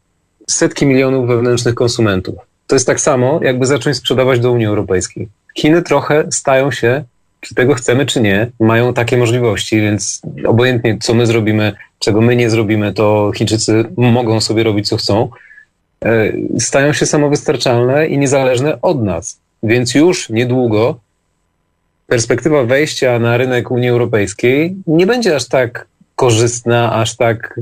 setki 0.47 0.85
milionów 0.85 1.27
wewnętrznych 1.27 1.75
konsumentów. 1.75 2.35
To 2.67 2.75
jest 2.75 2.87
tak 2.87 2.99
samo, 2.99 3.39
jakby 3.43 3.65
zacząć 3.65 3.97
sprzedawać 3.97 4.39
do 4.39 4.51
Unii 4.51 4.65
Europejskiej. 4.65 5.27
Chiny 5.57 5.81
trochę 5.81 6.27
stają 6.31 6.71
się, 6.71 7.03
czy 7.41 7.55
tego 7.55 7.73
chcemy, 7.75 8.05
czy 8.05 8.21
nie, 8.21 8.51
mają 8.59 8.93
takie 8.93 9.17
możliwości, 9.17 9.81
więc 9.81 10.21
obojętnie 10.45 10.97
co 11.01 11.13
my 11.13 11.25
zrobimy, 11.27 11.73
czego 11.99 12.21
my 12.21 12.35
nie 12.35 12.49
zrobimy, 12.49 12.93
to 12.93 13.31
Chińczycy 13.35 13.85
mogą 13.97 14.41
sobie 14.41 14.63
robić 14.63 14.87
co 14.87 14.97
chcą. 14.97 15.29
E, 16.05 16.31
stają 16.59 16.93
się 16.93 17.05
samowystarczalne 17.05 18.07
i 18.07 18.17
niezależne 18.17 18.81
od 18.81 19.03
nas. 19.03 19.39
Więc 19.63 19.95
już 19.95 20.29
niedługo 20.29 20.99
perspektywa 22.09 22.63
wejścia 22.63 23.19
na 23.19 23.37
rynek 23.37 23.71
Unii 23.71 23.89
Europejskiej 23.89 24.75
nie 24.87 25.07
będzie 25.07 25.35
aż 25.35 25.47
tak 25.47 25.87
korzystna, 26.15 26.93
aż 26.93 27.15
tak 27.15 27.59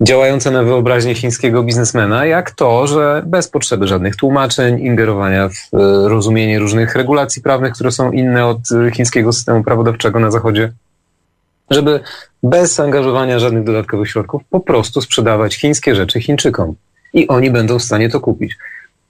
działająca 0.00 0.50
na 0.50 0.62
wyobraźnię 0.62 1.14
chińskiego 1.14 1.62
biznesmena, 1.62 2.26
jak 2.26 2.50
to, 2.50 2.86
że 2.86 3.22
bez 3.26 3.48
potrzeby 3.48 3.86
żadnych 3.86 4.16
tłumaczeń, 4.16 4.80
ingerowania 4.80 5.48
w 5.48 5.74
e, 5.74 6.08
rozumienie 6.08 6.58
różnych 6.58 6.94
regulacji 6.94 7.42
prawnych, 7.42 7.72
które 7.72 7.92
są 7.92 8.12
inne 8.12 8.46
od 8.46 8.58
chińskiego 8.92 9.32
systemu 9.32 9.64
prawodawczego 9.64 10.20
na 10.20 10.30
Zachodzie, 10.30 10.72
żeby 11.70 12.00
bez 12.42 12.80
angażowania 12.80 13.38
żadnych 13.38 13.64
dodatkowych 13.64 14.10
środków 14.10 14.42
po 14.50 14.60
prostu 14.60 15.00
sprzedawać 15.00 15.56
chińskie 15.56 15.94
rzeczy 15.94 16.20
Chińczykom. 16.20 16.74
I 17.12 17.28
oni 17.28 17.50
będą 17.50 17.78
w 17.78 17.82
stanie 17.82 18.10
to 18.10 18.20
kupić. 18.20 18.56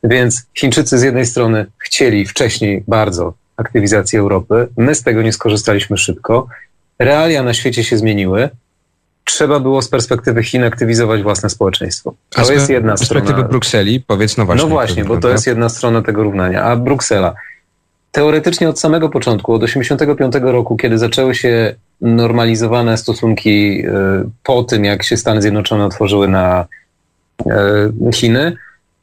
Więc 0.05 0.47
Chińczycy 0.55 0.99
z 0.99 1.03
jednej 1.03 1.27
strony 1.27 1.67
chcieli 1.79 2.27
wcześniej 2.27 2.85
bardzo 2.89 3.35
aktywizacji 3.59 4.19
Europy, 4.19 4.69
my 4.77 4.95
z 4.95 5.03
tego 5.03 5.23
nie 5.23 5.33
skorzystaliśmy 5.33 5.97
szybko, 5.97 6.49
realia 6.99 7.43
na 7.43 7.55
świecie 7.55 7.85
się 7.85 7.97
zmieniły, 7.97 8.49
trzeba 9.25 9.61
było 9.61 9.83
z 9.83 9.89
perspektywy 9.89 10.43
Chin 10.43 10.65
aktywizować 10.65 11.23
własne 11.23 11.51
społeczeństwo. 11.51 12.15
To 12.31 12.43
A 12.43 12.53
jest 12.53 12.71
jedna 12.71 12.97
strona. 12.97 13.07
Z 13.07 13.09
perspektywy 13.09 13.49
Brukseli, 13.49 14.01
powiedz 14.01 14.37
no 14.37 14.47
właśnie. 14.47 14.65
No 14.65 14.69
właśnie, 14.69 15.05
bo 15.05 15.17
to 15.17 15.29
jest 15.29 15.47
jedna 15.47 15.69
strona 15.69 16.03
tego 16.03 16.23
równania. 16.23 16.63
A 16.63 16.77
Bruksela. 16.77 17.35
Teoretycznie 18.13 18.69
od 18.69 18.81
samego 18.81 19.09
początku, 19.09 19.53
od 19.53 19.61
1985 19.61 20.53
roku, 20.53 20.77
kiedy 20.77 20.99
zaczęły 20.99 21.35
się 21.35 21.75
normalizowane 22.01 22.99
stosunki 22.99 23.85
e, 23.87 23.91
po 24.43 24.65
tym, 24.65 24.85
jak 24.85 25.03
się 25.03 25.17
Stany 25.17 25.43
Zjednoczone 25.43 25.85
otworzyły 25.85 26.29
na 26.29 26.67
e, 27.47 28.13
Chiny, 28.13 28.57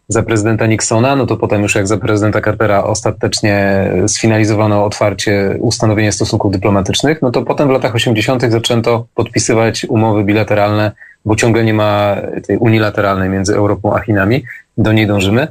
za 0.07 0.23
prezydenta 0.23 0.65
Nixona, 0.65 1.15
no 1.15 1.25
to 1.25 1.37
potem 1.37 1.61
już 1.61 1.75
jak 1.75 1.87
za 1.87 1.97
prezydenta 1.97 2.41
Cartera 2.41 2.83
ostatecznie 2.83 3.87
sfinalizowano 4.07 4.85
otwarcie 4.85 5.57
ustanowienie 5.59 6.11
stosunków 6.11 6.51
dyplomatycznych, 6.51 7.21
no 7.21 7.31
to 7.31 7.41
potem 7.41 7.67
w 7.67 7.71
latach 7.71 7.95
80. 7.95 8.51
zaczęto 8.51 9.05
podpisywać 9.15 9.85
umowy 9.89 10.23
bilateralne, 10.23 10.91
bo 11.25 11.35
ciągle 11.35 11.63
nie 11.63 11.73
ma 11.73 12.15
tej 12.47 12.57
unilateralnej 12.57 13.29
między 13.29 13.55
Europą 13.55 13.95
a 13.95 13.99
Chinami, 13.99 14.43
do 14.77 14.93
niej 14.93 15.07
dążymy. 15.07 15.47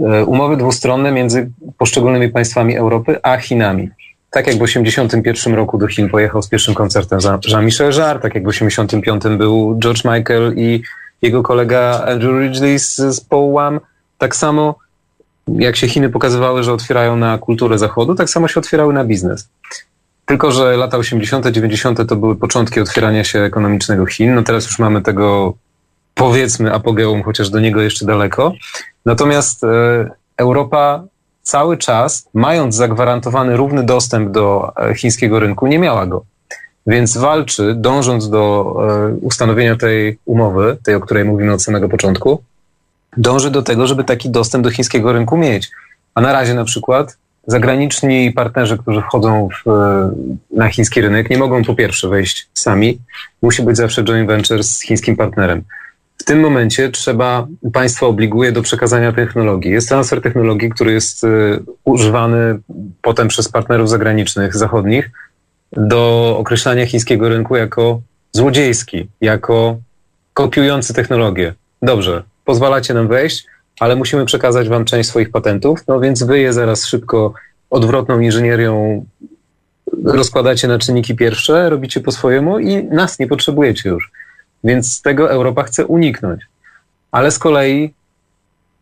E, 0.00 0.24
umowy 0.24 0.56
dwustronne 0.56 1.12
między 1.12 1.50
poszczególnymi 1.78 2.28
państwami 2.28 2.76
Europy 2.76 3.18
a 3.22 3.36
Chinami. 3.36 3.90
Tak 4.30 4.46
jak 4.46 4.56
w 4.56 4.62
81 4.62 5.54
roku 5.54 5.78
do 5.78 5.86
Chin 5.86 6.08
pojechał 6.08 6.42
z 6.42 6.48
pierwszym 6.48 6.74
koncertem 6.74 7.18
Jean-Michel 7.48 7.92
Jarre, 7.98 8.20
tak 8.20 8.34
jak 8.34 8.44
w 8.44 8.48
85 8.48 9.22
był 9.38 9.78
George 9.78 10.04
Michael 10.04 10.54
i 10.56 10.82
jego 11.22 11.42
kolega 11.42 12.04
Andrew 12.06 12.42
Ridgely 12.42 12.78
z, 12.78 12.96
z 12.96 13.20
Paul 13.20 13.52
tak 14.18 14.36
samo 14.36 14.74
jak 15.48 15.76
się 15.76 15.88
Chiny 15.88 16.08
pokazywały, 16.08 16.62
że 16.62 16.72
otwierają 16.72 17.16
na 17.16 17.38
kulturę 17.38 17.78
Zachodu, 17.78 18.14
tak 18.14 18.30
samo 18.30 18.48
się 18.48 18.60
otwierały 18.60 18.92
na 18.92 19.04
biznes. 19.04 19.48
Tylko, 20.26 20.50
że 20.50 20.76
lata 20.76 20.96
80., 20.96 21.46
90. 21.46 22.08
to 22.08 22.16
były 22.16 22.36
początki 22.36 22.80
otwierania 22.80 23.24
się 23.24 23.40
ekonomicznego 23.40 24.06
Chin. 24.06 24.34
No 24.34 24.42
teraz 24.42 24.66
już 24.66 24.78
mamy 24.78 25.02
tego, 25.02 25.54
powiedzmy, 26.14 26.74
apogeum, 26.74 27.22
chociaż 27.22 27.50
do 27.50 27.60
niego 27.60 27.80
jeszcze 27.80 28.06
daleko. 28.06 28.52
Natomiast 29.04 29.64
e, 29.64 30.10
Europa 30.36 31.04
cały 31.42 31.76
czas, 31.76 32.28
mając 32.34 32.74
zagwarantowany 32.74 33.56
równy 33.56 33.82
dostęp 33.82 34.30
do 34.30 34.72
e, 34.76 34.94
chińskiego 34.94 35.40
rynku, 35.40 35.66
nie 35.66 35.78
miała 35.78 36.06
go. 36.06 36.24
Więc 36.86 37.16
walczy, 37.16 37.74
dążąc 37.76 38.30
do 38.30 38.74
e, 38.88 39.14
ustanowienia 39.14 39.76
tej 39.76 40.18
umowy, 40.24 40.76
tej, 40.84 40.94
o 40.94 41.00
której 41.00 41.24
mówimy 41.24 41.52
od 41.52 41.62
samego 41.62 41.88
początku, 41.88 42.42
dąży 43.18 43.50
do 43.50 43.62
tego, 43.62 43.86
żeby 43.86 44.04
taki 44.04 44.30
dostęp 44.30 44.64
do 44.64 44.70
chińskiego 44.70 45.12
rynku 45.12 45.36
mieć. 45.36 45.70
A 46.14 46.20
na 46.20 46.32
razie 46.32 46.54
na 46.54 46.64
przykład 46.64 47.16
zagraniczni 47.46 48.32
partnerzy, 48.32 48.78
którzy 48.78 49.00
wchodzą 49.00 49.48
w, 49.48 49.70
na 50.50 50.68
chiński 50.68 51.00
rynek, 51.00 51.30
nie 51.30 51.38
mogą 51.38 51.64
po 51.64 51.74
pierwsze 51.74 52.08
wejść 52.08 52.48
sami. 52.54 52.98
Musi 53.42 53.62
być 53.62 53.76
zawsze 53.76 54.04
joint 54.04 54.28
venture 54.28 54.64
z 54.64 54.80
chińskim 54.80 55.16
partnerem. 55.16 55.62
W 56.18 56.24
tym 56.24 56.40
momencie 56.40 56.90
trzeba, 56.90 57.46
państwo 57.72 58.06
obliguje 58.06 58.52
do 58.52 58.62
przekazania 58.62 59.12
technologii. 59.12 59.72
Jest 59.72 59.88
transfer 59.88 60.22
technologii, 60.22 60.70
który 60.70 60.92
jest 60.92 61.24
y, 61.24 61.62
używany 61.84 62.58
potem 63.02 63.28
przez 63.28 63.48
partnerów 63.48 63.88
zagranicznych, 63.88 64.56
zachodnich, 64.56 65.10
do 65.72 66.34
określania 66.38 66.86
chińskiego 66.86 67.28
rynku 67.28 67.56
jako 67.56 68.00
złodziejski, 68.32 69.08
jako 69.20 69.76
kopiujący 70.34 70.94
technologię. 70.94 71.54
Dobrze, 71.82 72.22
pozwalacie 72.48 72.94
nam 72.94 73.08
wejść, 73.08 73.46
ale 73.80 73.96
musimy 73.96 74.24
przekazać 74.24 74.68
wam 74.68 74.84
część 74.84 75.08
swoich 75.08 75.30
patentów, 75.30 75.84
no 75.88 76.00
więc 76.00 76.22
wy 76.22 76.38
je 76.38 76.52
zaraz 76.52 76.86
szybko 76.86 77.32
odwrotną 77.70 78.20
inżynierią 78.20 79.04
rozkładacie 80.04 80.68
na 80.68 80.78
czynniki 80.78 81.16
pierwsze, 81.16 81.70
robicie 81.70 82.00
po 82.00 82.12
swojemu 82.12 82.58
i 82.58 82.84
nas 82.84 83.18
nie 83.18 83.26
potrzebujecie 83.26 83.88
już. 83.88 84.10
Więc 84.64 85.02
tego 85.02 85.30
Europa 85.30 85.62
chce 85.62 85.86
uniknąć. 85.86 86.40
Ale 87.10 87.30
z 87.30 87.38
kolei 87.38 87.94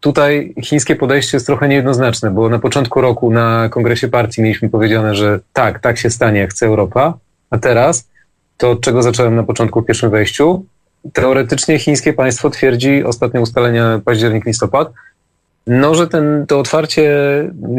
tutaj 0.00 0.54
chińskie 0.62 0.96
podejście 0.96 1.36
jest 1.36 1.46
trochę 1.46 1.68
niejednoznaczne, 1.68 2.30
bo 2.30 2.48
na 2.48 2.58
początku 2.58 3.00
roku 3.00 3.30
na 3.30 3.68
kongresie 3.68 4.08
partii 4.08 4.42
mieliśmy 4.42 4.68
powiedziane, 4.68 5.14
że 5.14 5.40
tak, 5.52 5.78
tak 5.78 5.98
się 5.98 6.10
stanie, 6.10 6.40
jak 6.40 6.50
chce 6.50 6.66
Europa, 6.66 7.18
a 7.50 7.58
teraz 7.58 8.08
to, 8.56 8.70
od 8.70 8.80
czego 8.80 9.02
zacząłem 9.02 9.36
na 9.36 9.42
początku 9.42 9.82
w 9.82 9.86
pierwszym 9.86 10.10
wejściu, 10.10 10.64
teoretycznie 11.12 11.78
chińskie 11.78 12.12
państwo 12.12 12.50
twierdzi, 12.50 13.04
ostatnie 13.04 13.40
ustalenia 13.40 14.00
październik-listopad, 14.04 14.92
no, 15.66 15.94
że 15.94 16.06
ten, 16.06 16.46
to 16.46 16.58
otwarcie 16.58 17.12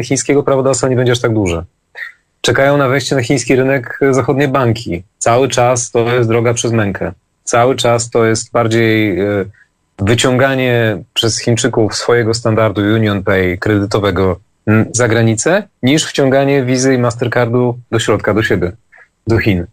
chińskiego 0.02 0.42
prawodawstwa 0.42 0.88
nie 0.88 0.96
będzie 0.96 1.12
aż 1.12 1.20
tak 1.20 1.34
duże. 1.34 1.64
Czekają 2.40 2.76
na 2.76 2.88
wejście 2.88 3.16
na 3.16 3.22
chiński 3.22 3.56
rynek 3.56 4.00
zachodnie 4.10 4.48
banki. 4.48 5.02
Cały 5.18 5.48
czas 5.48 5.90
to 5.90 6.14
jest 6.14 6.28
droga 6.28 6.54
przez 6.54 6.72
mękę. 6.72 7.12
Cały 7.44 7.76
czas 7.76 8.10
to 8.10 8.24
jest 8.24 8.52
bardziej 8.52 9.20
e, 9.20 9.24
wyciąganie 9.98 11.02
przez 11.14 11.40
Chińczyków 11.40 11.94
swojego 11.94 12.34
standardu 12.34 12.80
Union 12.80 13.22
Pay 13.22 13.58
kredytowego 13.58 14.40
za 14.92 15.08
granicę, 15.08 15.62
niż 15.82 16.06
wciąganie 16.06 16.64
wizy 16.64 16.94
i 16.94 16.98
Mastercardu 16.98 17.78
do 17.90 17.98
środka, 17.98 18.34
do 18.34 18.42
siebie, 18.42 18.72
do 19.26 19.38
Chin. 19.38 19.66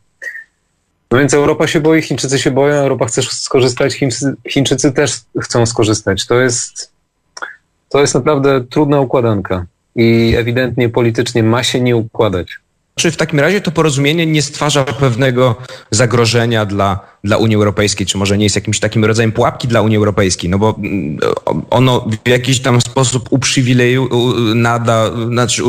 No 1.15 1.19
więc 1.19 1.33
Europa 1.33 1.67
się 1.67 1.79
boi, 1.79 2.01
Chińczycy 2.01 2.39
się 2.39 2.51
boją, 2.51 2.75
Europa 2.75 3.05
chce 3.05 3.21
skorzystać, 3.21 3.99
Chińczycy, 4.49 4.91
też 4.91 5.11
chcą 5.41 5.65
skorzystać. 5.65 6.25
To 6.27 6.41
jest, 6.41 6.91
to 7.89 8.01
jest 8.01 8.15
naprawdę 8.15 8.63
trudna 8.63 8.99
układanka 8.99 9.65
i 9.95 10.35
ewidentnie 10.37 10.89
politycznie 10.89 11.43
ma 11.43 11.63
się 11.63 11.81
nie 11.81 11.95
układać. 11.95 12.47
Czy 12.95 13.11
w 13.11 13.17
takim 13.17 13.39
razie 13.39 13.61
to 13.61 13.71
porozumienie 13.71 14.25
nie 14.25 14.41
stwarza 14.41 14.83
pewnego 14.83 15.55
zagrożenia 15.91 16.65
dla, 16.65 16.99
dla 17.25 17.37
Unii 17.37 17.55
Europejskiej, 17.55 18.07
czy 18.07 18.17
może 18.17 18.37
nie 18.37 18.43
jest 18.43 18.55
jakimś 18.55 18.79
takim 18.79 19.05
rodzajem 19.05 19.31
pułapki 19.31 19.67
dla 19.67 19.81
Unii 19.81 19.97
Europejskiej? 19.97 20.49
No 20.49 20.59
bo 20.59 20.75
mm, 20.77 21.17
ono 21.69 22.07
w 22.25 22.29
jakiś 22.29 22.59
tam 22.59 22.81
sposób 22.81 23.27
uprzywileju, 23.29 24.09
nada, 24.55 25.11
znaczy 25.27 25.63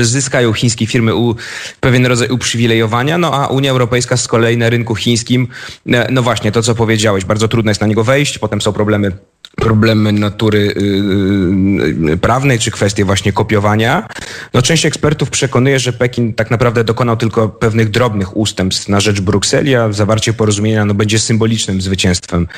zyskają 0.00 0.52
chińskie 0.52 0.86
firmy 0.86 1.12
pewien 1.80 2.06
rodzaj 2.06 2.28
uprzywilejowania, 2.28 3.18
no 3.18 3.34
a 3.34 3.46
Unia 3.46 3.70
Europejska 3.70 4.16
z 4.16 4.28
kolei 4.28 4.56
na 4.56 4.70
rynku 4.70 4.94
chińskim, 4.94 5.48
e, 5.92 6.12
no 6.12 6.22
właśnie 6.22 6.52
to, 6.52 6.62
co 6.62 6.74
powiedziałeś, 6.74 7.24
bardzo 7.24 7.48
trudno 7.48 7.70
jest 7.70 7.80
na 7.80 7.86
niego 7.86 8.04
wejść, 8.04 8.38
potem 8.38 8.60
są 8.60 8.72
problemy 8.72 9.12
problemy 9.56 10.12
natury 10.12 10.74
yy, 12.06 12.16
prawnej, 12.16 12.58
czy 12.58 12.70
kwestie 12.70 13.04
właśnie 13.04 13.32
kopiowania. 13.32 14.08
No, 14.54 14.62
część 14.62 14.86
ekspertów 14.86 15.30
przekonuje, 15.30 15.78
że 15.78 15.92
Pekin 15.92 16.34
tak 16.34 16.50
naprawdę 16.50 16.84
dokonał 16.84 17.16
tylko 17.16 17.48
pewnych 17.48 17.90
drobnych 17.90 18.36
ustępstw 18.36 18.88
na 18.88 19.00
rzecz 19.00 19.20
Brukseli, 19.20 19.74
a 19.74 19.92
zawarcie 19.92 20.32
porozumienia 20.32 20.84
no, 20.84 20.94
będzie 20.94 21.18
symbolicznym 21.18 21.80
zwycięstwem, 21.80 22.48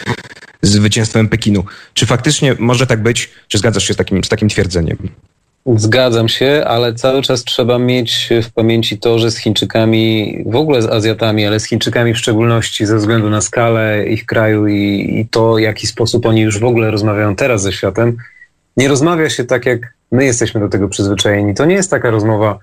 zwycięstwem 0.63 1.29
Pekinu. 1.29 1.65
Czy 1.95 2.07
faktycznie 2.07 2.57
może 2.59 2.87
tak 2.87 3.03
być? 3.03 3.31
Czy 3.49 3.59
zgadzasz 3.59 3.85
się 3.85 3.95
z 3.95 3.97
takim, 3.97 4.25
z 4.25 4.29
takim 4.29 4.49
twierdzeniem? 4.49 4.97
Zgadzam 5.77 6.29
się, 6.29 6.65
ale 6.67 6.95
cały 6.95 7.23
czas 7.23 7.45
trzeba 7.45 7.79
mieć 7.79 8.29
w 8.43 8.53
pamięci 8.53 8.99
to, 8.99 9.19
że 9.19 9.31
z 9.31 9.37
Chińczykami, 9.37 10.39
w 10.47 10.57
ogóle 10.57 10.83
z 10.83 10.87
Azjatami, 10.87 11.47
ale 11.47 11.61
z 11.61 11.65
Chińczykami 11.65 12.15
w 12.15 12.19
szczególności 12.19 12.87
ze 12.87 12.97
względu 12.97 13.31
na 13.31 13.41
skalę 13.41 14.07
ich 14.07 14.27
kraju 14.27 14.67
i, 14.67 15.09
i 15.21 15.29
to, 15.31 15.55
w 15.55 15.61
jaki 15.61 15.87
sposób 15.87 16.27
oni 16.27 16.41
już 16.41 16.59
w 16.59 16.65
ogóle 16.65 16.91
rozmawiają 16.91 17.37
teraz 17.37 17.63
ze 17.63 17.73
światem, 17.73 18.17
nie 18.77 18.89
rozmawia 18.89 19.31
się 19.31 19.45
tak, 19.45 19.67
jak 19.67 19.95
my 20.13 20.25
jesteśmy 20.25 20.61
do 20.61 20.69
tego 20.69 20.89
przyzwyczajeni. 20.89 21.55
To 21.55 21.65
nie 21.65 21.75
jest 21.75 21.91
taka 21.91 22.11
rozmowa, 22.11 22.59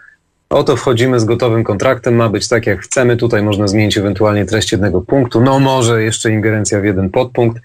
oto 0.50 0.76
wchodzimy 0.76 1.20
z 1.20 1.26
gotowym 1.26 1.64
kontraktem, 1.64 2.16
ma 2.16 2.30
być 2.30 2.48
tak, 2.48 2.68
jak 2.68 2.80
chcemy, 2.80 3.18
tutaj 3.18 3.44
można 3.44 3.68
zmienić 3.68 3.98
ewentualnie 3.98 4.46
treść 4.46 4.72
jednego 4.72 5.02
punktu, 5.02 5.42
no 5.42 5.60
może 5.60 6.04
jeszcze 6.04 6.32
ingerencja 6.32 6.80
w 6.80 6.84
jeden 6.84 7.10
podpunkt 7.10 7.62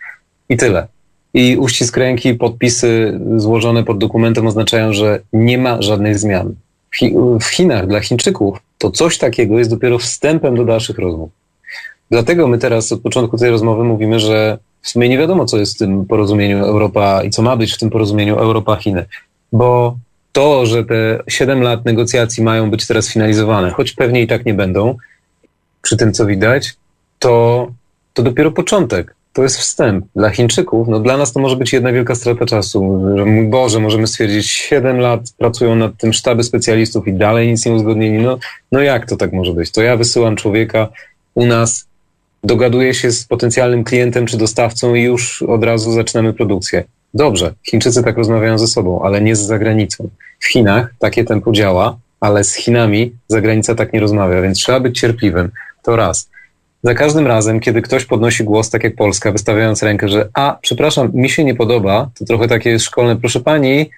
i 0.49 0.57
tyle. 0.57 0.87
I 1.35 1.57
uścisk 1.57 1.97
ręki, 1.97 2.35
podpisy 2.35 3.21
złożone 3.37 3.85
pod 3.85 3.99
dokumentem 3.99 4.47
oznaczają, 4.47 4.93
że 4.93 5.21
nie 5.33 5.59
ma 5.59 5.83
żadnych 5.83 6.19
zmian. 6.19 6.55
W 7.41 7.45
Chinach 7.45 7.87
dla 7.87 8.01
Chińczyków 8.01 8.59
to 8.79 8.91
coś 8.91 9.19
takiego 9.19 9.59
jest 9.59 9.71
dopiero 9.71 9.99
wstępem 9.99 10.57
do 10.57 10.65
dalszych 10.65 10.99
rozmów. 10.99 11.31
Dlatego 12.11 12.47
my 12.47 12.59
teraz 12.59 12.93
od 12.93 13.01
początku 13.01 13.39
tej 13.39 13.51
rozmowy 13.51 13.85
mówimy, 13.85 14.21
że 14.21 14.59
w 14.83 14.89
sumie 14.89 15.09
nie 15.09 15.19
wiadomo, 15.19 15.45
co 15.45 15.59
jest 15.59 15.75
w 15.75 15.79
tym 15.79 16.07
porozumieniu 16.07 16.65
Europa 16.65 17.23
i 17.25 17.31
co 17.31 17.43
ma 17.43 17.57
być 17.57 17.75
w 17.75 17.79
tym 17.79 17.91
porozumieniu 17.91 18.37
Europa-Chiny, 18.37 19.05
bo 19.53 19.97
to, 20.33 20.67
że 20.67 20.85
te 20.85 21.23
7 21.29 21.63
lat 21.63 21.85
negocjacji 21.85 22.43
mają 22.43 22.71
być 22.71 22.87
teraz 22.87 23.09
finalizowane, 23.09 23.71
choć 23.71 23.93
pewnie 23.93 24.23
i 24.23 24.27
tak 24.27 24.47
nie 24.47 24.55
będą, 24.55 24.97
przy 25.83 25.97
tym 25.97 26.13
co 26.13 26.27
widać, 26.27 26.75
to, 27.19 27.67
to 28.15 28.23
dopiero 28.23 28.51
początek. 28.51 29.15
To 29.33 29.43
jest 29.43 29.59
wstęp. 29.59 30.05
Dla 30.17 30.31
Chińczyków, 30.31 30.89
no 30.89 31.01
dla 31.01 31.17
nas 31.17 31.33
to 31.33 31.41
może 31.41 31.57
być 31.57 31.73
jedna 31.73 31.93
wielka 31.93 32.15
strata 32.15 32.47
czasu. 32.47 32.83
Mój 33.27 33.47
Boże, 33.47 33.81
możemy 33.81 34.07
stwierdzić, 34.07 34.51
7 34.51 34.99
lat 34.99 35.21
pracują 35.39 35.77
nad 35.77 35.97
tym 35.97 36.13
sztaby 36.13 36.43
specjalistów 36.43 37.09
i 37.09 37.13
dalej 37.13 37.49
nic 37.49 37.67
nie 37.67 37.73
uzgodnili. 37.73 38.19
No, 38.19 38.39
no 38.73 38.81
jak 38.81 39.07
to 39.07 39.17
tak 39.17 39.33
może 39.33 39.53
być? 39.53 39.71
To 39.71 39.83
ja 39.83 39.97
wysyłam 39.97 40.37
człowieka 40.37 40.89
u 41.35 41.47
nas, 41.47 41.87
dogaduję 42.45 42.95
się 42.95 43.11
z 43.11 43.25
potencjalnym 43.25 43.85
klientem 43.85 44.27
czy 44.27 44.37
dostawcą 44.37 44.95
i 44.95 45.03
już 45.03 45.43
od 45.43 45.65
razu 45.65 45.93
zaczynamy 45.93 46.33
produkcję. 46.33 46.85
Dobrze, 47.15 47.55
Chińczycy 47.71 48.03
tak 48.03 48.17
rozmawiają 48.17 48.59
ze 48.59 48.67
sobą, 48.67 49.03
ale 49.03 49.21
nie 49.21 49.37
z 49.37 49.41
zagranicą. 49.41 50.09
W 50.39 50.47
Chinach 50.47 50.95
takie 50.99 51.25
tempo 51.25 51.53
działa, 51.53 51.99
ale 52.21 52.45
z 52.45 52.55
Chinami 52.55 53.13
zagranica 53.29 53.75
tak 53.75 53.93
nie 53.93 54.01
rozmawia, 54.01 54.43
więc 54.43 54.59
trzeba 54.59 54.81
być 54.81 55.01
cierpliwym. 55.01 55.51
To 55.83 55.97
raz. 55.97 56.29
Za 56.83 56.95
każdym 56.95 57.27
razem, 57.27 57.61
kiedy 57.61 57.83
ktoś 57.83 58.05
podnosi 58.05 58.45
głos, 58.45 58.71
tak 58.71 58.85
jak 58.85 58.95
Polska, 58.95 59.33
wystawiając 59.33 59.83
rękę, 59.83 60.09
że 60.09 60.29
a, 60.35 60.59
przepraszam, 60.63 61.11
mi 61.15 61.31
się 61.31 61.45
nie 61.45 61.55
podoba, 61.55 62.11
to 62.19 62.25
trochę 62.25 62.49
takie 62.49 62.71
jest 62.71 62.85
szkolne, 62.85 63.17
proszę 63.17 63.41
pani, 63.41 63.91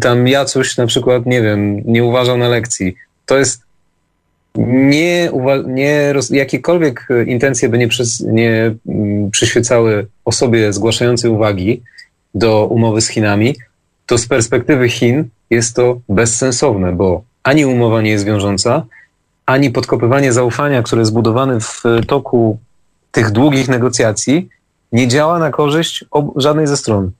tam 0.00 0.28
ja 0.28 0.44
coś 0.44 0.76
na 0.76 0.86
przykład, 0.86 1.26
nie 1.26 1.42
wiem, 1.42 1.82
nie 1.84 2.04
uważał 2.04 2.38
na 2.38 2.48
lekcji. 2.48 2.96
To 3.26 3.38
jest 3.38 3.62
nie, 4.58 5.30
nie 5.66 6.14
jakiekolwiek 6.30 7.08
intencje 7.26 7.68
by 7.68 7.78
nie, 7.78 7.88
przys, 7.88 8.20
nie 8.20 8.74
mm, 8.88 9.30
przyświecały 9.30 10.06
osobie 10.24 10.72
zgłaszającej 10.72 11.30
uwagi 11.30 11.82
do 12.34 12.66
umowy 12.66 13.00
z 13.00 13.08
Chinami, 13.08 13.54
to 14.06 14.18
z 14.18 14.26
perspektywy 14.26 14.88
Chin 14.88 15.24
jest 15.50 15.76
to 15.76 16.00
bezsensowne, 16.08 16.92
bo 16.92 17.22
ani 17.42 17.66
umowa 17.66 18.02
nie 18.02 18.10
jest 18.10 18.24
wiążąca, 18.24 18.86
ani 19.46 19.70
podkopywanie 19.70 20.32
zaufania, 20.32 20.82
które 20.82 21.00
jest 21.00 21.10
zbudowane 21.10 21.60
w 21.60 21.82
toku 22.06 22.58
tych 23.12 23.30
długich 23.30 23.68
negocjacji, 23.68 24.48
nie 24.92 25.08
działa 25.08 25.38
na 25.38 25.50
korzyść 25.50 26.04
żadnej 26.36 26.66
ze 26.66 26.76
stron. 26.76 27.10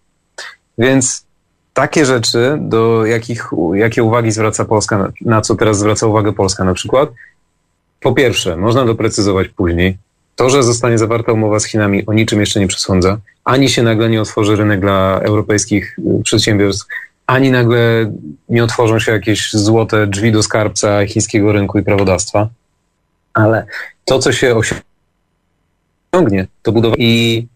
Więc 0.78 1.26
takie 1.74 2.06
rzeczy, 2.06 2.58
do 2.60 3.06
jakich, 3.06 3.50
jakie 3.74 4.02
uwagi 4.02 4.32
zwraca 4.32 4.64
Polska, 4.64 5.12
na 5.20 5.40
co 5.40 5.54
teraz 5.54 5.78
zwraca 5.78 6.06
uwagę 6.06 6.32
Polska 6.32 6.64
na 6.64 6.74
przykład, 6.74 7.10
po 8.00 8.12
pierwsze, 8.12 8.56
można 8.56 8.84
doprecyzować 8.84 9.48
później. 9.48 9.98
To, 10.36 10.50
że 10.50 10.62
zostanie 10.62 10.98
zawarta 10.98 11.32
umowa 11.32 11.60
z 11.60 11.64
Chinami, 11.64 12.06
o 12.06 12.12
niczym 12.12 12.40
jeszcze 12.40 12.60
nie 12.60 12.66
przesądza. 12.66 13.18
Ani 13.44 13.68
się 13.68 13.82
nagle 13.82 14.10
nie 14.10 14.20
otworzy 14.20 14.56
rynek 14.56 14.80
dla 14.80 15.20
europejskich 15.22 15.98
y, 15.98 16.22
przedsiębiorstw, 16.22 16.86
ani 17.26 17.50
nagle 17.50 18.12
nie 18.48 18.64
otworzą 18.64 18.98
się 18.98 19.12
jakieś 19.12 19.52
złote 19.52 20.06
drzwi 20.06 20.32
do 20.32 20.42
skarbca 20.42 21.06
chińskiego 21.06 21.52
rynku 21.52 21.78
i 21.78 21.82
prawodawstwa. 21.82 22.48
Ale 23.34 23.66
to, 24.04 24.18
co 24.18 24.32
się 24.32 24.54
osiągnie, 26.12 26.46
to 26.62 26.72
budowa. 26.72 26.96
I 26.98 27.46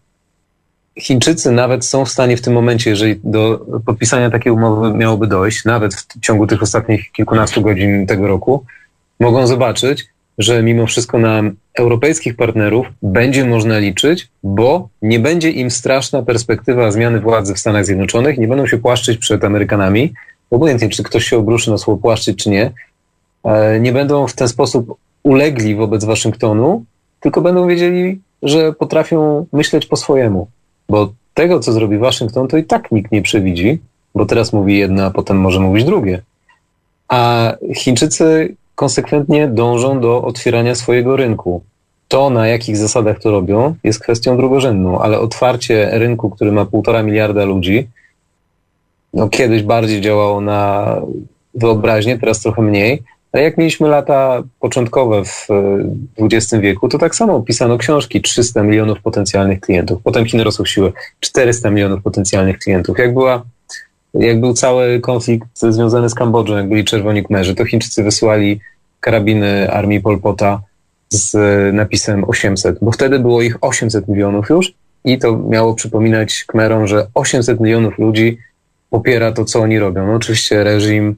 Chińczycy 0.99 1.51
nawet 1.51 1.85
są 1.85 2.05
w 2.05 2.09
stanie 2.09 2.37
w 2.37 2.41
tym 2.41 2.53
momencie, 2.53 2.89
jeżeli 2.89 3.19
do 3.23 3.65
podpisania 3.85 4.29
takiej 4.29 4.51
umowy 4.51 4.93
miałoby 4.93 5.27
dojść, 5.27 5.65
nawet 5.65 5.95
w 5.95 6.19
ciągu 6.19 6.47
tych 6.47 6.63
ostatnich 6.63 7.11
kilkunastu 7.11 7.61
godzin 7.61 8.07
tego 8.07 8.27
roku, 8.27 8.65
mogą 9.19 9.47
zobaczyć, 9.47 10.05
że 10.41 10.63
mimo 10.63 10.85
wszystko 10.87 11.17
na 11.17 11.41
europejskich 11.79 12.35
partnerów 12.35 12.87
będzie 13.01 13.45
można 13.45 13.79
liczyć, 13.79 14.27
bo 14.43 14.89
nie 15.01 15.19
będzie 15.19 15.49
im 15.51 15.71
straszna 15.71 16.21
perspektywa 16.21 16.91
zmiany 16.91 17.19
władzy 17.19 17.53
w 17.53 17.59
Stanach 17.59 17.85
Zjednoczonych, 17.85 18.37
nie 18.37 18.47
będą 18.47 18.67
się 18.67 18.77
płaszczyć 18.77 19.17
przed 19.17 19.43
Amerykanami, 19.43 20.13
obojętnie 20.51 20.89
czy 20.89 21.03
ktoś 21.03 21.25
się 21.25 21.37
obruszy 21.37 21.71
na 21.71 21.77
słowo 21.77 22.01
płaszczyć 22.01 22.43
czy 22.43 22.49
nie, 22.49 22.71
e, 23.43 23.79
nie 23.79 23.91
będą 23.91 24.27
w 24.27 24.33
ten 24.33 24.47
sposób 24.47 24.95
ulegli 25.23 25.75
wobec 25.75 26.05
Waszyngtonu, 26.05 26.85
tylko 27.19 27.41
będą 27.41 27.67
wiedzieli, 27.67 28.21
że 28.43 28.73
potrafią 28.73 29.45
myśleć 29.53 29.85
po 29.85 29.95
swojemu, 29.95 30.47
bo 30.89 31.13
tego, 31.33 31.59
co 31.59 31.71
zrobi 31.71 31.97
Waszyngton, 31.97 32.47
to 32.47 32.57
i 32.57 32.63
tak 32.63 32.91
nikt 32.91 33.11
nie 33.11 33.21
przewidzi, 33.21 33.79
bo 34.15 34.25
teraz 34.25 34.53
mówi 34.53 34.77
jedno, 34.77 35.05
a 35.05 35.11
potem 35.11 35.37
może 35.37 35.59
mówić 35.59 35.83
drugie. 35.83 36.21
A 37.07 37.53
Chińczycy 37.75 38.55
konsekwentnie 38.75 39.47
dążą 39.47 39.99
do 39.99 40.21
otwierania 40.21 40.75
swojego 40.75 41.15
rynku. 41.15 41.63
To, 42.07 42.29
na 42.29 42.47
jakich 42.47 42.77
zasadach 42.77 43.19
to 43.19 43.31
robią, 43.31 43.75
jest 43.83 43.99
kwestią 43.99 44.37
drugorzędną, 44.37 44.99
ale 44.99 45.19
otwarcie 45.19 45.89
rynku, 45.91 46.29
który 46.29 46.51
ma 46.51 46.65
półtora 46.65 47.03
miliarda 47.03 47.45
ludzi, 47.45 47.87
no 49.13 49.29
kiedyś 49.29 49.63
bardziej 49.63 50.01
działało 50.01 50.41
na 50.41 50.95
wyobraźnię, 51.55 52.19
teraz 52.19 52.39
trochę 52.39 52.61
mniej, 52.61 53.03
ale 53.31 53.43
jak 53.43 53.57
mieliśmy 53.57 53.89
lata 53.89 54.43
początkowe 54.59 55.25
w 55.25 55.47
XX 56.19 56.61
wieku, 56.61 56.89
to 56.89 56.97
tak 56.97 57.15
samo 57.15 57.41
pisano 57.41 57.77
książki 57.77 58.21
300 58.21 58.63
milionów 58.63 59.01
potencjalnych 59.01 59.59
klientów. 59.59 60.01
Potem 60.03 60.25
Chiny 60.25 60.43
rosły 60.43 60.67
siłę 60.67 60.91
400 61.19 61.69
milionów 61.69 62.03
potencjalnych 62.03 62.59
klientów. 62.59 62.99
Jak 62.99 63.13
była 63.13 63.43
jak 64.13 64.39
był 64.39 64.53
cały 64.53 64.99
konflikt 64.99 65.47
związany 65.53 66.09
z 66.09 66.13
Kambodżą, 66.13 66.57
jak 66.57 66.69
byli 66.69 66.85
Czerwoni 66.85 67.23
Kmerzy, 67.23 67.55
to 67.55 67.65
Chińczycy 67.65 68.03
wysyłali 68.03 68.59
karabiny 68.99 69.71
armii 69.71 70.01
Polpota 70.01 70.61
z 71.09 71.35
napisem 71.75 72.23
800, 72.27 72.77
bo 72.81 72.91
wtedy 72.91 73.19
było 73.19 73.41
ich 73.41 73.57
800 73.61 74.07
milionów 74.07 74.49
już 74.49 74.73
i 75.05 75.17
to 75.19 75.37
miało 75.37 75.73
przypominać 75.73 76.45
Kmerom, 76.47 76.87
że 76.87 77.07
800 77.13 77.59
milionów 77.59 77.99
ludzi 77.99 78.37
popiera 78.89 79.31
to, 79.31 79.45
co 79.45 79.59
oni 79.59 79.79
robią. 79.79 80.07
No 80.07 80.13
oczywiście 80.13 80.63
reżim, 80.63 81.15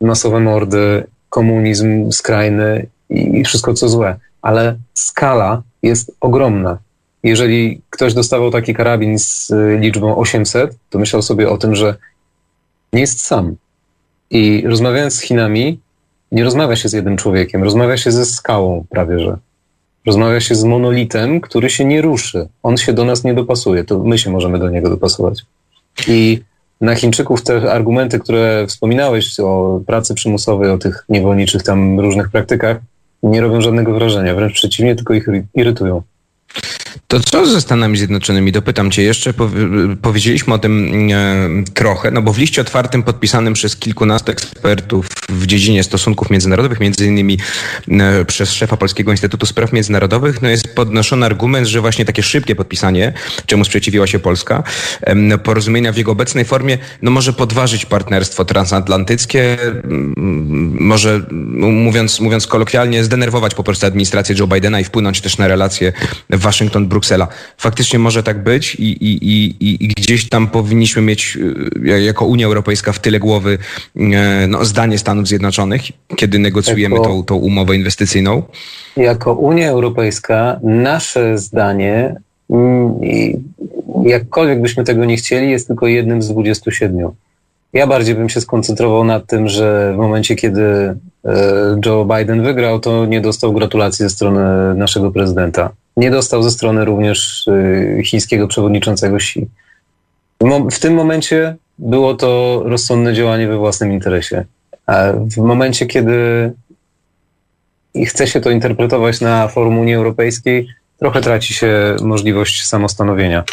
masowe 0.00 0.40
mordy, 0.40 1.04
komunizm 1.28 2.12
skrajny 2.12 2.86
i 3.10 3.44
wszystko, 3.44 3.74
co 3.74 3.88
złe, 3.88 4.16
ale 4.42 4.76
skala 4.94 5.62
jest 5.82 6.12
ogromna. 6.20 6.78
Jeżeli 7.22 7.80
ktoś 7.90 8.14
dostawał 8.14 8.50
taki 8.50 8.74
karabin 8.74 9.18
z 9.18 9.52
liczbą 9.80 10.16
800, 10.16 10.76
to 10.90 10.98
myślał 10.98 11.22
sobie 11.22 11.50
o 11.50 11.58
tym, 11.58 11.74
że 11.74 11.96
nie 12.92 13.00
jest 13.00 13.20
sam. 13.20 13.56
I 14.30 14.64
rozmawiając 14.66 15.14
z 15.14 15.20
Chinami, 15.20 15.78
nie 16.32 16.44
rozmawia 16.44 16.76
się 16.76 16.88
z 16.88 16.92
jednym 16.92 17.16
człowiekiem, 17.16 17.64
rozmawia 17.64 17.96
się 17.96 18.12
ze 18.12 18.24
skałą 18.24 18.84
prawie, 18.90 19.18
że. 19.18 19.38
Rozmawia 20.06 20.40
się 20.40 20.54
z 20.54 20.64
monolitem, 20.64 21.40
który 21.40 21.70
się 21.70 21.84
nie 21.84 22.02
ruszy. 22.02 22.48
On 22.62 22.76
się 22.76 22.92
do 22.92 23.04
nas 23.04 23.24
nie 23.24 23.34
dopasuje, 23.34 23.84
to 23.84 23.98
my 23.98 24.18
się 24.18 24.30
możemy 24.30 24.58
do 24.58 24.70
niego 24.70 24.90
dopasować. 24.90 25.42
I 26.08 26.40
na 26.80 26.94
Chińczyków 26.94 27.42
te 27.42 27.72
argumenty, 27.72 28.18
które 28.18 28.66
wspominałeś 28.66 29.40
o 29.40 29.80
pracy 29.86 30.14
przymusowej, 30.14 30.70
o 30.70 30.78
tych 30.78 31.04
niewolniczych 31.08 31.62
tam 31.62 32.00
różnych 32.00 32.30
praktykach, 32.30 32.76
nie 33.22 33.40
robią 33.40 33.60
żadnego 33.60 33.94
wrażenia, 33.94 34.34
wręcz 34.34 34.52
przeciwnie, 34.52 34.96
tylko 34.96 35.14
ich 35.14 35.26
irytują. 35.54 36.02
To 37.12 37.20
co 37.20 37.46
ze 37.46 37.60
Stanami 37.60 37.98
Zjednoczonymi? 37.98 38.52
Dopytam 38.52 38.90
cię 38.90 39.02
jeszcze. 39.02 39.34
Powiedzieliśmy 40.02 40.54
o 40.54 40.58
tym 40.58 41.08
e, 41.12 41.48
trochę, 41.74 42.10
no 42.10 42.22
bo 42.22 42.32
w 42.32 42.38
liście 42.38 42.62
otwartym 42.62 43.02
podpisanym 43.02 43.54
przez 43.54 43.76
kilkunastu 43.76 44.32
ekspertów 44.32 45.08
w 45.28 45.46
dziedzinie 45.46 45.84
stosunków 45.84 46.30
międzynarodowych, 46.30 46.80
między 46.80 47.06
innymi 47.06 47.38
e, 47.88 48.24
przez 48.24 48.52
szefa 48.52 48.76
Polskiego 48.76 49.10
Instytutu 49.10 49.46
Spraw 49.46 49.72
Międzynarodowych, 49.72 50.42
no 50.42 50.48
jest 50.48 50.74
podnoszony 50.74 51.26
argument, 51.26 51.66
że 51.66 51.80
właśnie 51.80 52.04
takie 52.04 52.22
szybkie 52.22 52.56
podpisanie, 52.56 53.12
czemu 53.46 53.64
sprzeciwiła 53.64 54.06
się 54.06 54.18
Polska, 54.18 54.62
porozumienia 55.42 55.92
w 55.92 55.96
jego 55.96 56.12
obecnej 56.12 56.44
formie, 56.44 56.78
no 57.02 57.10
może 57.10 57.32
podważyć 57.32 57.86
partnerstwo 57.86 58.44
transatlantyckie, 58.44 59.58
może 60.80 61.20
mówiąc, 61.56 62.20
mówiąc 62.20 62.46
kolokwialnie, 62.46 63.04
zdenerwować 63.04 63.54
po 63.54 63.64
prostu 63.64 63.86
administrację 63.86 64.36
Joe 64.38 64.46
Bidena 64.46 64.80
i 64.80 64.84
wpłynąć 64.84 65.20
też 65.20 65.38
na 65.38 65.48
relacje 65.48 65.92
Waszyngton-Bruksela. 66.30 67.01
Faktycznie 67.58 67.98
może 67.98 68.22
tak 68.22 68.42
być 68.42 68.74
i, 68.74 68.82
i, 68.82 69.12
i, 69.60 69.84
i 69.84 69.88
gdzieś 69.88 70.28
tam 70.28 70.48
powinniśmy 70.48 71.02
mieć 71.02 71.38
e, 71.86 72.02
jako 72.02 72.26
Unia 72.26 72.46
Europejska 72.46 72.92
w 72.92 72.98
tyle 72.98 73.18
głowy 73.18 73.58
e, 73.96 74.46
no, 74.48 74.64
zdanie 74.64 74.98
Stanów 74.98 75.28
Zjednoczonych, 75.28 75.82
kiedy 76.16 76.38
negocjujemy 76.38 76.94
jako, 76.94 77.06
tą, 77.06 77.24
tą 77.24 77.36
umowę 77.36 77.76
inwestycyjną. 77.76 78.42
Jako 78.96 79.34
Unia 79.34 79.70
Europejska 79.70 80.60
nasze 80.62 81.38
zdanie, 81.38 82.14
mm, 82.50 82.94
jakkolwiek 84.04 84.60
byśmy 84.60 84.84
tego 84.84 85.04
nie 85.04 85.16
chcieli, 85.16 85.50
jest 85.50 85.66
tylko 85.66 85.86
jednym 85.86 86.22
z 86.22 86.28
27. 86.28 87.08
Ja 87.72 87.86
bardziej 87.86 88.14
bym 88.14 88.28
się 88.28 88.40
skoncentrował 88.40 89.04
na 89.04 89.20
tym, 89.20 89.48
że 89.48 89.92
w 89.94 89.96
momencie, 89.96 90.36
kiedy 90.36 90.62
e, 90.62 90.96
Joe 91.86 92.04
Biden 92.04 92.42
wygrał, 92.42 92.80
to 92.80 93.06
nie 93.06 93.20
dostał 93.20 93.52
gratulacji 93.52 94.02
ze 94.02 94.10
strony 94.10 94.74
naszego 94.74 95.10
prezydenta. 95.10 95.70
Nie 95.96 96.10
dostał 96.10 96.42
ze 96.42 96.50
strony 96.50 96.84
również 96.84 97.46
y, 97.48 98.02
chińskiego 98.04 98.48
przewodniczącego 98.48 99.16
Xi. 99.16 99.48
W 100.70 100.78
tym 100.78 100.94
momencie 100.94 101.56
było 101.78 102.14
to 102.14 102.62
rozsądne 102.64 103.14
działanie 103.14 103.48
we 103.48 103.58
własnym 103.58 103.92
interesie. 103.92 104.44
A 104.86 105.12
w 105.12 105.36
momencie, 105.36 105.86
kiedy 105.86 106.52
chce 108.06 108.26
się 108.26 108.40
to 108.40 108.50
interpretować 108.50 109.20
na 109.20 109.48
forum 109.48 109.78
Unii 109.78 109.94
Europejskiej, 109.94 110.68
trochę 110.98 111.20
traci 111.20 111.54
się 111.54 111.96
możliwość 112.02 112.66
samostanowienia. 112.66 113.44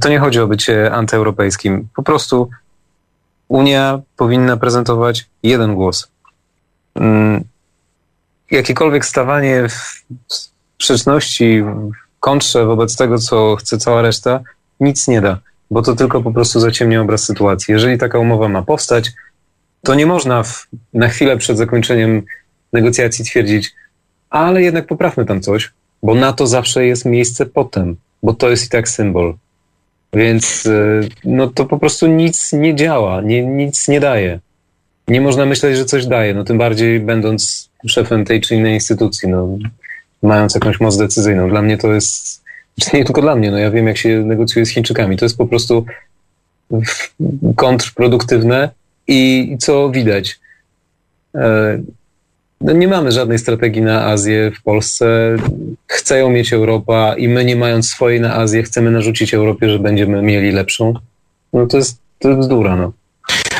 To 0.00 0.08
nie 0.08 0.18
chodzi 0.18 0.40
o 0.40 0.46
bycie 0.46 0.92
antyeuropejskim. 0.92 1.88
Po 1.96 2.02
prostu 2.02 2.50
Unia 3.48 4.00
powinna 4.16 4.56
prezentować 4.56 5.26
jeden 5.42 5.74
głos. 5.74 6.08
Mm, 6.94 7.44
jakiekolwiek 8.50 9.04
stawanie 9.04 9.68
w 9.68 10.04
sprzeczności, 10.78 11.64
kontrze 12.20 12.66
wobec 12.66 12.96
tego, 12.96 13.18
co 13.18 13.56
chce 13.56 13.78
cała 13.78 14.02
reszta, 14.02 14.40
nic 14.80 15.08
nie 15.08 15.20
da, 15.20 15.38
bo 15.70 15.82
to 15.82 15.96
tylko 15.96 16.22
po 16.22 16.32
prostu 16.32 16.60
zaciemnia 16.60 17.00
obraz 17.00 17.24
sytuacji. 17.24 17.72
Jeżeli 17.72 17.98
taka 17.98 18.18
umowa 18.18 18.48
ma 18.48 18.62
powstać, 18.62 19.10
to 19.82 19.94
nie 19.94 20.06
można 20.06 20.42
w, 20.42 20.66
na 20.94 21.08
chwilę 21.08 21.36
przed 21.36 21.58
zakończeniem 21.58 22.22
negocjacji 22.72 23.24
twierdzić, 23.24 23.74
ale 24.30 24.62
jednak 24.62 24.86
poprawmy 24.86 25.24
tam 25.24 25.40
coś, 25.40 25.72
bo 26.02 26.14
na 26.14 26.32
to 26.32 26.46
zawsze 26.46 26.86
jest 26.86 27.04
miejsce 27.04 27.46
potem, 27.46 27.96
bo 28.22 28.34
to 28.34 28.50
jest 28.50 28.66
i 28.66 28.68
tak 28.68 28.88
symbol. 28.88 29.34
Więc 30.12 30.66
y, 30.66 31.08
no 31.24 31.48
to 31.48 31.64
po 31.64 31.78
prostu 31.78 32.06
nic 32.06 32.52
nie 32.52 32.74
działa, 32.74 33.20
nie, 33.20 33.46
nic 33.46 33.88
nie 33.88 34.00
daje. 34.00 34.40
Nie 35.08 35.20
można 35.20 35.46
myśleć, 35.46 35.76
że 35.76 35.84
coś 35.84 36.06
daje, 36.06 36.34
no 36.34 36.44
tym 36.44 36.58
bardziej 36.58 37.00
będąc 37.00 37.70
szefem 37.86 38.24
tej 38.24 38.40
czy 38.40 38.54
innej 38.54 38.74
instytucji, 38.74 39.28
no, 39.28 39.48
mając 40.22 40.54
jakąś 40.54 40.80
moc 40.80 40.96
decyzyjną. 40.96 41.48
Dla 41.48 41.62
mnie 41.62 41.78
to 41.78 41.92
jest, 41.92 42.44
nie 42.94 43.04
tylko 43.04 43.22
dla 43.22 43.36
mnie, 43.36 43.50
no 43.50 43.58
ja 43.58 43.70
wiem 43.70 43.86
jak 43.86 43.96
się 43.96 44.08
negocjuje 44.24 44.66
z 44.66 44.70
Chińczykami, 44.70 45.16
to 45.16 45.24
jest 45.24 45.38
po 45.38 45.46
prostu 45.46 45.84
kontrproduktywne 47.56 48.70
i 49.08 49.56
co 49.60 49.90
widać. 49.90 50.40
E, 51.34 51.78
no 52.60 52.72
nie 52.72 52.88
mamy 52.88 53.12
żadnej 53.12 53.38
strategii 53.38 53.82
na 53.82 54.04
Azję 54.04 54.50
w 54.50 54.62
Polsce. 54.62 55.36
Chce 55.86 56.18
ją 56.18 56.30
mieć 56.30 56.52
Europa 56.52 57.14
i 57.16 57.28
my 57.28 57.44
nie 57.44 57.56
mając 57.56 57.88
swojej 57.88 58.20
na 58.20 58.34
Azję 58.34 58.62
chcemy 58.62 58.90
narzucić 58.90 59.34
Europie, 59.34 59.70
że 59.70 59.78
będziemy 59.78 60.22
mieli 60.22 60.50
lepszą. 60.50 60.94
No 61.52 61.66
to 61.66 61.76
jest, 61.76 61.98
to 62.18 62.28
jest 62.28 62.40
bzdura, 62.40 62.76
no. 62.76 62.92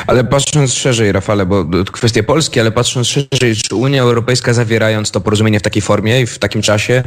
Ale 0.09 0.23
patrząc 0.23 0.73
szerzej, 0.73 1.11
Rafale, 1.11 1.45
bo 1.45 1.65
kwestia 1.91 2.23
Polski, 2.23 2.59
ale 2.59 2.71
patrząc 2.71 3.07
szerzej, 3.07 3.55
czy 3.55 3.75
Unia 3.75 4.01
Europejska 4.01 4.53
zawierając 4.53 5.11
to 5.11 5.21
porozumienie 5.21 5.59
w 5.59 5.61
takiej 5.61 5.81
formie 5.81 6.21
i 6.21 6.25
w 6.25 6.39
takim 6.39 6.61
czasie, 6.61 7.03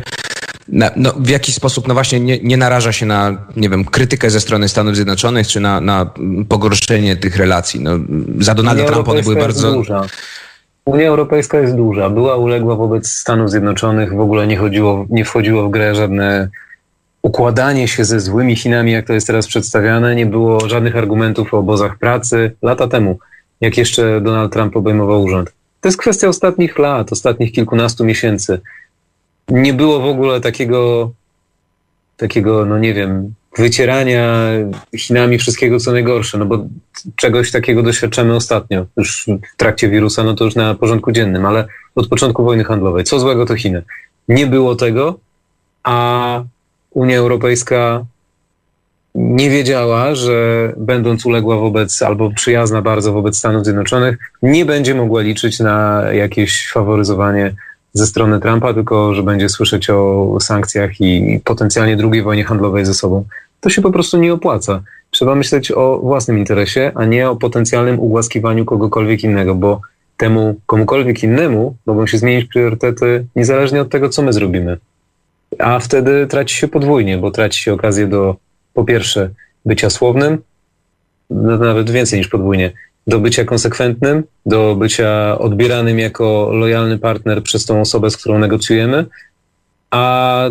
na, 0.69 0.91
no, 0.97 1.13
w 1.19 1.29
jaki 1.29 1.53
sposób, 1.53 1.89
no 1.89 1.95
właśnie, 1.95 2.21
nie, 2.21 2.39
nie 2.39 2.57
naraża 2.57 2.93
się 2.93 3.07
na, 3.07 3.47
nie 3.57 3.69
wiem, 3.69 3.85
krytykę 3.85 4.31
ze 4.31 4.41
strony 4.41 4.69
Stanów 4.69 4.95
Zjednoczonych, 4.95 5.47
czy 5.47 5.61
na, 5.61 5.81
na 5.81 6.11
pogorszenie 6.49 7.17
tych 7.17 7.37
relacji? 7.37 7.81
No, 7.81 7.91
za 8.39 8.55
Donalda 8.55 8.85
Trumpa 8.85 9.13
one 9.13 9.23
były 9.23 9.37
bardzo... 9.37 9.73
Duża. 9.73 10.07
Unia 10.85 11.09
Europejska 11.09 11.61
jest 11.61 11.75
duża. 11.75 12.11
Była 12.11 12.37
uległa 12.37 12.77
wobec 12.77 13.09
Stanów 13.09 13.51
Zjednoczonych, 13.51 14.13
w 14.15 14.21
ogóle 14.21 14.47
nie, 14.47 14.57
chodziło, 14.57 15.07
nie 15.11 15.25
wchodziło 15.25 15.69
w 15.69 15.71
grę 15.71 15.95
żadne 15.95 16.49
układanie 17.23 17.89
się 17.89 18.05
ze 18.05 18.21
złymi 18.21 18.57
Chinami, 18.57 18.93
jak 18.93 19.07
to 19.07 19.13
jest 19.13 19.27
teraz 19.27 19.47
przedstawiane. 19.47 20.15
Nie 20.15 20.27
było 20.27 20.69
żadnych 20.69 20.97
argumentów 20.97 21.55
o 21.55 21.59
obozach 21.59 21.99
pracy 21.99 22.57
lata 22.63 22.89
temu, 22.89 23.19
jak 23.61 23.77
jeszcze 23.77 24.21
Donald 24.21 24.53
Trump 24.53 24.77
obejmował 24.77 25.23
urząd. 25.23 25.53
To 25.81 25.89
jest 25.89 25.99
kwestia 25.99 26.29
ostatnich 26.29 26.79
lat, 26.79 27.13
ostatnich 27.13 27.53
kilkunastu 27.53 28.05
miesięcy. 28.05 28.61
Nie 29.49 29.75
było 29.75 30.01
w 30.01 30.07
ogóle 30.07 30.41
takiego, 30.41 31.13
takiego, 32.17 32.65
no 32.65 32.79
nie 32.79 32.95
wiem, 32.95 33.35
wycierania 33.59 34.51
Chinami 34.97 35.39
wszystkiego, 35.39 35.79
co 35.79 35.93
najgorsze, 35.93 36.39
no 36.39 36.47
bo 36.47 36.65
czegoś 37.17 37.51
takiego 37.51 37.83
doświadczamy 37.83 38.35
ostatnio, 38.35 38.87
już 38.97 39.27
w 39.55 39.57
trakcie 39.57 39.89
wirusa, 39.89 40.25
no 40.25 40.35
to 40.35 40.45
już 40.45 40.55
na 40.55 40.75
porządku 40.75 41.13
dziennym, 41.13 41.47
ale 41.47 41.67
od 41.95 42.09
początku 42.09 42.45
wojny 42.45 42.65
handlowej. 42.65 43.05
Co 43.05 43.21
złego 43.21 43.47
to 43.47 43.57
Chiny? 43.57 43.83
Nie 44.29 44.47
było 44.47 44.77
tego, 44.77 45.19
a 45.83 46.45
Unia 46.95 47.19
Europejska 47.19 48.05
nie 49.15 49.51
wiedziała, 49.51 50.15
że 50.15 50.73
będąc 50.77 51.27
uległa 51.27 51.57
wobec 51.57 52.03
albo 52.03 52.31
przyjazna 52.31 52.83
bardzo 52.83 53.13
wobec 53.13 53.39
Stanów 53.39 53.65
Zjednoczonych, 53.65 54.19
nie 54.43 54.65
będzie 54.65 54.95
mogła 54.95 55.23
liczyć 55.23 55.61
na 55.61 56.05
jakieś 56.13 56.71
faworyzowanie 56.71 57.55
ze 57.93 58.07
strony 58.07 58.41
Trumpa, 58.41 58.75
tylko 58.75 59.15
że 59.15 59.23
będzie 59.23 59.49
słyszeć 59.49 59.91
o 59.91 60.39
sankcjach 60.41 61.01
i 61.01 61.41
potencjalnie 61.45 61.97
drugiej 61.97 62.23
wojnie 62.23 62.45
handlowej 62.45 62.87
ze 62.87 62.95
sobą. 62.95 63.25
To 63.61 63.71
się 63.71 63.83
po 63.83 63.91
prostu 63.91 64.19
nie 64.19 64.33
opłaca. 64.33 64.83
Trzeba 65.11 65.35
myśleć 65.35 65.73
o 65.73 65.99
własnym 65.99 66.39
interesie, 66.39 66.93
a 66.95 67.05
nie 67.05 67.31
o 67.31 67.37
potencjalnym 67.37 68.01
ugłaskiwaniu 68.01 68.65
kogokolwiek 68.65 69.25
innego, 69.25 69.55
bo 69.55 69.81
temu 70.17 70.57
komukolwiek 70.67 71.23
innemu 71.23 71.77
mogą 71.87 72.07
się 72.07 72.19
zmienić 72.19 72.45
priorytety 72.45 73.27
niezależnie 73.37 73.81
od 73.81 73.91
tego, 73.91 74.09
co 74.09 74.23
my 74.23 74.33
zrobimy. 74.33 74.79
A 75.59 75.79
wtedy 75.79 76.27
traci 76.27 76.57
się 76.57 76.69
podwójnie, 76.69 77.19
bo 77.19 77.31
traci 77.31 77.63
się 77.63 77.73
okazję 77.73 78.07
do 78.07 78.37
po 78.75 78.85
pierwsze 78.85 79.31
bycia 79.65 79.91
słownym, 79.91 80.39
no, 81.31 81.59
nawet 81.59 81.91
więcej 81.91 82.19
niż 82.19 82.29
podwójnie, 82.29 82.73
do 83.07 83.21
bycia 83.21 83.45
konsekwentnym, 83.45 84.25
do 84.47 84.77
bycia 84.77 85.39
odbieranym 85.39 85.99
jako 85.99 86.51
lojalny 86.53 86.99
partner 86.99 87.43
przez 87.43 87.65
tą 87.65 87.81
osobę, 87.81 88.11
z 88.11 88.17
którą 88.17 88.39
negocjujemy, 88.39 89.07
a 89.91 90.45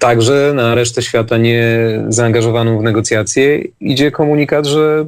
także 0.00 0.52
na 0.54 0.74
resztę 0.74 1.02
świata 1.02 1.36
nie 1.36 1.78
zaangażowaną 2.08 2.78
w 2.78 2.82
negocjacje 2.82 3.62
idzie 3.80 4.10
komunikat, 4.10 4.66
że 4.66 5.06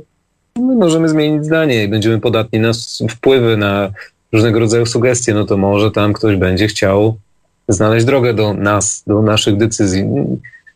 my 0.58 0.74
możemy 0.74 1.08
zmienić 1.08 1.44
zdanie 1.44 1.84
i 1.84 1.88
będziemy 1.88 2.20
podatni 2.20 2.60
na 2.60 2.72
wpływy, 3.10 3.56
na 3.56 3.90
różnego 4.32 4.58
rodzaju 4.58 4.86
sugestie, 4.86 5.34
no 5.34 5.44
to 5.44 5.56
może 5.56 5.90
tam 5.90 6.12
ktoś 6.12 6.36
będzie 6.36 6.66
chciał 6.66 7.16
znaleźć 7.72 8.06
drogę 8.06 8.34
do 8.34 8.54
nas, 8.54 9.02
do 9.06 9.22
naszych 9.22 9.56
decyzji. 9.56 10.04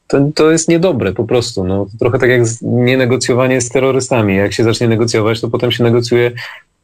To, 0.07 0.29
to 0.35 0.51
jest 0.51 0.69
niedobre 0.69 1.13
po 1.13 1.25
prostu. 1.25 1.65
No, 1.65 1.87
trochę 1.99 2.19
tak 2.19 2.31
jak 2.31 2.43
nienegocjowanie 2.63 3.61
z 3.61 3.69
terrorystami. 3.69 4.37
Jak 4.37 4.53
się 4.53 4.65
zacznie 4.65 4.89
negocjować, 4.89 5.41
to 5.41 5.49
potem 5.49 5.73
się 5.73 5.85
negocjuje 5.85 6.33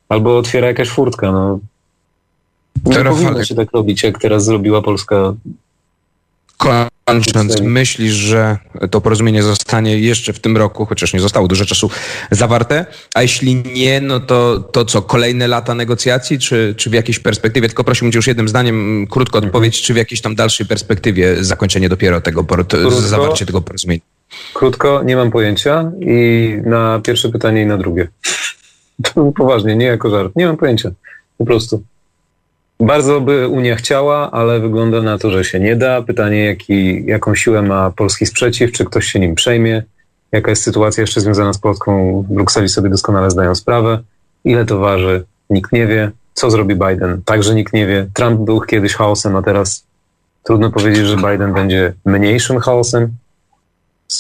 albo 0.09 0.39
otwiera 0.39 0.67
jakaś 0.67 0.89
furtka. 0.89 1.33
No. 1.33 1.59
Nie 2.87 2.95
Teraz 2.95 3.17
powinno 3.17 3.45
się 3.45 3.55
tak 3.55 3.73
robić, 3.73 4.03
jak 4.03 4.19
teraz 4.19 4.45
zrobiła 4.45 4.83
Polska 4.83 5.35
Kończąc, 7.13 7.61
myślisz, 7.61 8.13
że 8.13 8.59
to 8.91 9.01
porozumienie 9.01 9.43
zostanie 9.43 9.99
jeszcze 9.99 10.33
w 10.33 10.41
tym 10.41 10.57
roku, 10.57 10.87
chociaż 10.87 11.13
nie 11.13 11.21
zostało 11.21 11.49
dużo 11.49 11.65
czasu 11.65 11.91
zawarte, 12.31 12.87
a 13.15 13.23
jeśli 13.23 13.55
nie, 13.55 14.01
no 14.01 14.21
to, 14.21 14.61
to 14.61 14.85
co, 14.85 15.03
kolejne 15.03 15.49
lata 15.49 15.75
negocjacji, 15.75 16.39
czy, 16.39 16.75
czy 16.77 16.91
w 16.91 16.93
jakiejś 16.93 17.19
perspektywie, 17.19 17.69
tylko 17.69 17.85
prosiłbym 17.85 18.13
cię 18.13 18.19
już 18.19 18.27
jednym 18.27 18.49
zdaniem 18.49 19.07
krótko 19.11 19.39
mhm. 19.39 19.49
odpowiedź, 19.49 19.83
czy 19.83 19.95
w 19.95 19.97
jakiejś 19.97 20.21
tam 20.21 20.35
dalszej 20.35 20.67
perspektywie 20.67 21.45
zakończenie 21.45 21.89
dopiero 21.89 22.21
tego, 22.21 22.45
krótko, 22.45 22.91
zawarcie 22.91 23.47
tego 23.47 23.61
porozumienia? 23.61 24.03
Krótko, 24.55 25.03
nie 25.03 25.17
mam 25.17 25.31
pojęcia 25.31 25.93
i 26.01 26.55
na 26.65 27.01
pierwsze 27.05 27.29
pytanie 27.29 27.63
i 27.63 27.67
na 27.67 27.77
drugie. 27.77 28.09
Poważnie, 29.37 29.77
nie 29.77 29.87
jako 29.87 30.11
żart, 30.11 30.33
nie 30.37 30.47
mam 30.47 30.57
pojęcia, 30.57 30.91
po 31.39 31.45
prostu. 31.45 31.83
Bardzo 32.81 33.21
by 33.21 33.49
Unia 33.49 33.77
chciała, 33.77 34.31
ale 34.31 34.61
wygląda 34.61 35.03
na 35.03 35.19
to, 35.19 35.31
że 35.31 35.45
się 35.45 35.61
nie 35.61 35.77
da. 35.77 36.03
Pytanie, 36.03 36.45
jaki, 36.45 37.05
jaką 37.07 37.35
siłę 37.35 37.63
ma 37.63 37.91
polski 37.91 38.27
sprzeciw, 38.27 38.73
czy 38.73 38.85
ktoś 38.85 39.07
się 39.07 39.21
nim 39.21 39.35
przejmie, 39.35 39.83
jaka 40.33 40.51
jest 40.51 40.63
sytuacja 40.63 41.01
jeszcze 41.01 41.21
związana 41.21 41.53
z 41.53 41.59
Polską 41.59 42.23
w 42.23 42.35
Brukseli 42.35 42.69
sobie 42.69 42.91
doskonale 42.91 43.31
zdają 43.31 43.55
sprawę. 43.55 43.99
Ile 44.45 44.65
to 44.65 44.79
waży, 44.79 45.25
nikt 45.51 45.73
nie 45.73 45.87
wie. 45.87 46.11
Co 46.35 46.51
zrobi 46.51 46.75
Biden, 46.75 47.23
także 47.25 47.55
nikt 47.55 47.73
nie 47.73 47.87
wie. 47.87 48.07
Trump 48.15 48.41
był 48.41 48.61
kiedyś 48.61 48.95
chaosem, 48.95 49.37
a 49.37 49.43
teraz 49.43 49.85
trudno 50.43 50.71
powiedzieć, 50.71 51.07
że 51.07 51.17
Biden 51.17 51.53
będzie 51.53 51.93
mniejszym 52.05 52.59
chaosem. 52.59 53.09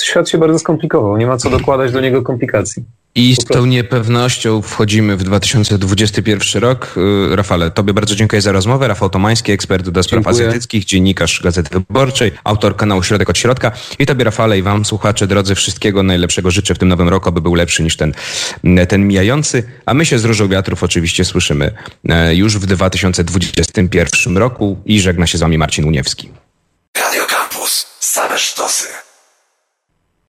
Świat 0.02 0.28
się 0.28 0.38
bardzo 0.38 0.58
skomplikował, 0.58 1.16
nie 1.16 1.26
ma 1.26 1.36
co 1.36 1.50
dokładać 1.50 1.92
do 1.92 2.00
niego 2.00 2.22
komplikacji. 2.22 2.84
I 3.14 3.34
z 3.34 3.44
tą 3.44 3.66
niepewnością 3.66 4.62
wchodzimy 4.62 5.16
w 5.16 5.22
2021 5.24 6.62
rok. 6.62 6.94
Y, 7.32 7.36
Rafale, 7.36 7.70
tobie 7.70 7.94
bardzo 7.94 8.14
dziękuję 8.14 8.42
za 8.42 8.52
rozmowę. 8.52 8.88
Rafał 8.88 9.10
Tomański, 9.10 9.52
ekspert 9.52 9.88
do 9.88 10.02
spraw 10.02 10.26
azjatyckich, 10.26 10.84
dziennikarz 10.84 11.40
Gazety 11.42 11.70
Wyborczej, 11.70 12.32
autor 12.44 12.76
kanału 12.76 13.02
Środek 13.02 13.30
od 13.30 13.38
Środka. 13.38 13.72
I 13.98 14.06
tobie, 14.06 14.24
Rafale, 14.24 14.58
i 14.58 14.62
wam, 14.62 14.84
słuchacze, 14.84 15.26
drodzy, 15.26 15.54
wszystkiego 15.54 16.02
najlepszego 16.02 16.50
życzę 16.50 16.74
w 16.74 16.78
tym 16.78 16.88
nowym 16.88 17.08
roku, 17.08 17.28
aby 17.28 17.40
był 17.40 17.54
lepszy 17.54 17.82
niż 17.82 17.96
ten, 17.96 18.14
ten 18.88 19.06
mijający. 19.06 19.62
A 19.86 19.94
my 19.94 20.06
się 20.06 20.18
z 20.18 20.24
Różą 20.24 20.48
Wiatrów 20.48 20.82
oczywiście 20.82 21.24
słyszymy 21.24 21.74
e, 22.08 22.34
już 22.34 22.58
w 22.58 22.66
2021 22.66 24.36
roku 24.36 24.76
i 24.86 25.00
żegna 25.00 25.26
się 25.26 25.38
z 25.38 25.40
wami 25.40 25.58
Marcin 25.58 25.84
Uniewski. 25.84 26.30
Radio 26.96 27.26
Campus. 27.26 27.86
Same 28.00 28.38
sztosy. 28.38 29.09